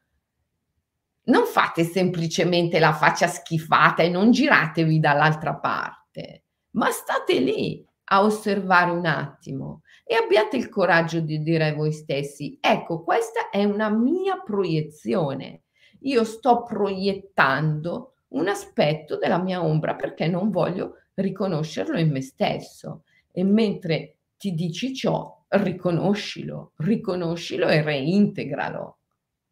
non 1.23 1.45
fate 1.47 1.83
semplicemente 1.83 2.77
la 2.77 2.93
faccia 2.93 3.25
schifata 3.25 4.03
e 4.03 4.09
non 4.09 4.29
giratevi 4.29 4.99
dall'altra 4.99 5.55
parte, 5.55 6.43
ma 6.71 6.91
state 6.91 7.39
lì 7.39 7.83
a 8.11 8.21
osservare 8.21 8.91
un 8.91 9.07
attimo 9.07 9.81
e 10.03 10.13
abbiate 10.13 10.55
il 10.55 10.69
coraggio 10.69 11.19
di 11.19 11.41
dire 11.41 11.69
a 11.69 11.73
voi 11.73 11.93
stessi, 11.93 12.59
ecco, 12.61 13.01
questa 13.01 13.49
è 13.49 13.63
una 13.63 13.89
mia 13.89 14.39
proiezione. 14.39 15.63
Io 16.01 16.23
sto 16.25 16.61
proiettando 16.61 18.17
un 18.33 18.47
aspetto 18.47 19.17
della 19.17 19.39
mia 19.39 19.63
ombra 19.63 19.95
perché 19.95 20.27
non 20.27 20.51
voglio 20.51 20.97
riconoscerlo 21.15 21.97
in 21.97 22.11
me 22.11 22.21
stesso. 22.21 23.01
E 23.31 23.43
mentre 23.43 24.17
ti 24.37 24.53
dici 24.53 24.93
ciò, 24.93 25.45
riconoscilo, 25.49 26.73
riconoscilo 26.77 27.67
e 27.67 27.81
reintegralo. 27.81 28.97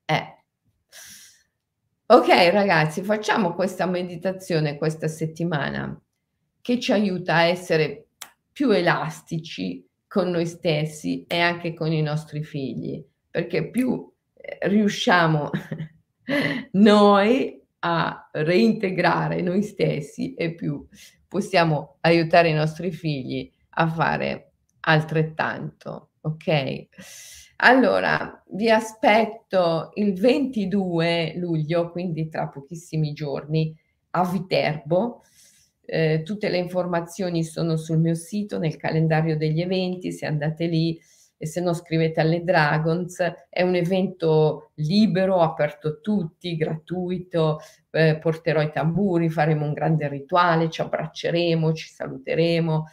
Eh. 0.06 0.44
Ok 2.08 2.28
ragazzi, 2.52 3.04
facciamo 3.04 3.54
questa 3.54 3.86
meditazione 3.86 4.78
questa 4.78 5.08
settimana 5.08 6.00
che 6.62 6.80
ci 6.80 6.92
aiuta 6.92 7.36
a 7.36 7.44
essere 7.44 8.08
più 8.52 8.72
elastici 8.72 9.88
con 10.08 10.30
noi 10.30 10.46
stessi 10.46 11.26
e 11.28 11.40
anche 11.40 11.74
con 11.74 11.92
i 11.92 12.02
nostri 12.02 12.44
figli, 12.44 13.04
perché 13.30 13.70
più 13.70 14.12
eh, 14.34 14.58
riusciamo 14.68 15.52
noi 16.74 17.62
a 17.80 18.30
reintegrare 18.32 19.42
noi 19.42 19.62
stessi 19.62 20.34
e 20.34 20.54
più 20.54 20.86
possiamo 21.28 21.98
aiutare 22.02 22.50
i 22.50 22.54
nostri 22.54 22.92
figli 22.92 23.50
a 23.70 23.88
fare 23.88 24.52
altrettanto, 24.82 26.12
ok? 26.22 26.88
Allora, 27.62 28.42
vi 28.52 28.70
aspetto 28.70 29.92
il 29.96 30.14
22 30.14 31.34
luglio, 31.36 31.92
quindi 31.92 32.30
tra 32.30 32.48
pochissimi 32.48 33.12
giorni, 33.12 33.76
a 34.12 34.24
Viterbo. 34.26 35.24
Eh, 35.86 36.22
tutte 36.24 36.50
le 36.50 36.58
informazioni 36.58 37.44
sono 37.44 37.76
sul 37.76 37.98
mio 38.00 38.16
sito, 38.16 38.60
nel 38.60 38.78
calendario 38.78 39.36
degli 39.36 39.60
eventi, 39.60 40.12
se 40.12 40.26
andate 40.26 40.68
lì 40.68 40.98
e 41.42 41.46
se 41.48 41.60
no 41.60 41.74
scrivete 41.74 42.22
alle 42.22 42.44
Dragons. 42.44 43.22
È 43.50 43.62
un 43.62 43.76
evento 43.76 44.72
libero, 44.76 45.42
aperto 45.42 45.90
a 45.90 45.98
tutti, 46.02 46.56
gratuito, 46.56 47.60
eh, 47.92 48.18
porterò 48.20 48.62
i 48.62 48.72
tamburi, 48.72 49.30
faremo 49.30 49.66
un 49.66 49.74
grande 49.74 50.08
rituale, 50.08 50.70
ci 50.70 50.80
abbracceremo, 50.80 51.74
ci 51.74 51.90
saluteremo 51.90 52.88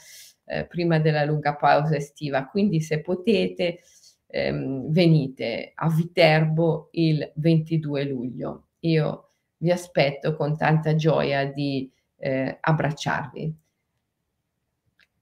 eh, 0.46 0.64
prima 0.66 0.98
della 0.98 1.24
lunga 1.24 1.54
pausa 1.56 1.96
estiva. 1.96 2.46
Quindi 2.46 2.80
se 2.80 3.00
potete 3.02 3.80
ehm, 4.28 4.90
venite 4.90 5.72
a 5.74 5.88
Viterbo 5.88 6.88
il 6.92 7.30
22 7.34 8.04
luglio. 8.04 8.68
Io 8.80 9.30
vi 9.58 9.70
aspetto 9.70 10.36
con 10.36 10.56
tanta 10.56 10.94
gioia 10.94 11.44
di 11.46 11.90
eh, 12.16 12.58
abbracciarvi. 12.60 13.54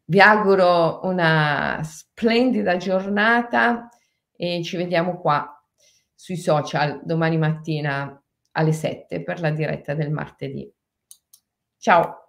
Vi 0.07 0.20
auguro 0.20 1.01
una 1.05 1.81
splendida 1.83 2.77
giornata 2.77 3.89
e 4.37 4.62
ci 4.62 4.77
vediamo 4.77 5.18
qua 5.18 5.49
sui 6.14 6.37
social 6.37 7.01
domani 7.05 7.39
mattina 7.39 8.22
alle 8.53 8.72
7 8.72 9.22
per 9.22 9.41
la 9.41 9.51
diretta 9.51 9.95
del 9.95 10.11
martedì. 10.11 10.70
Ciao! 11.79 12.24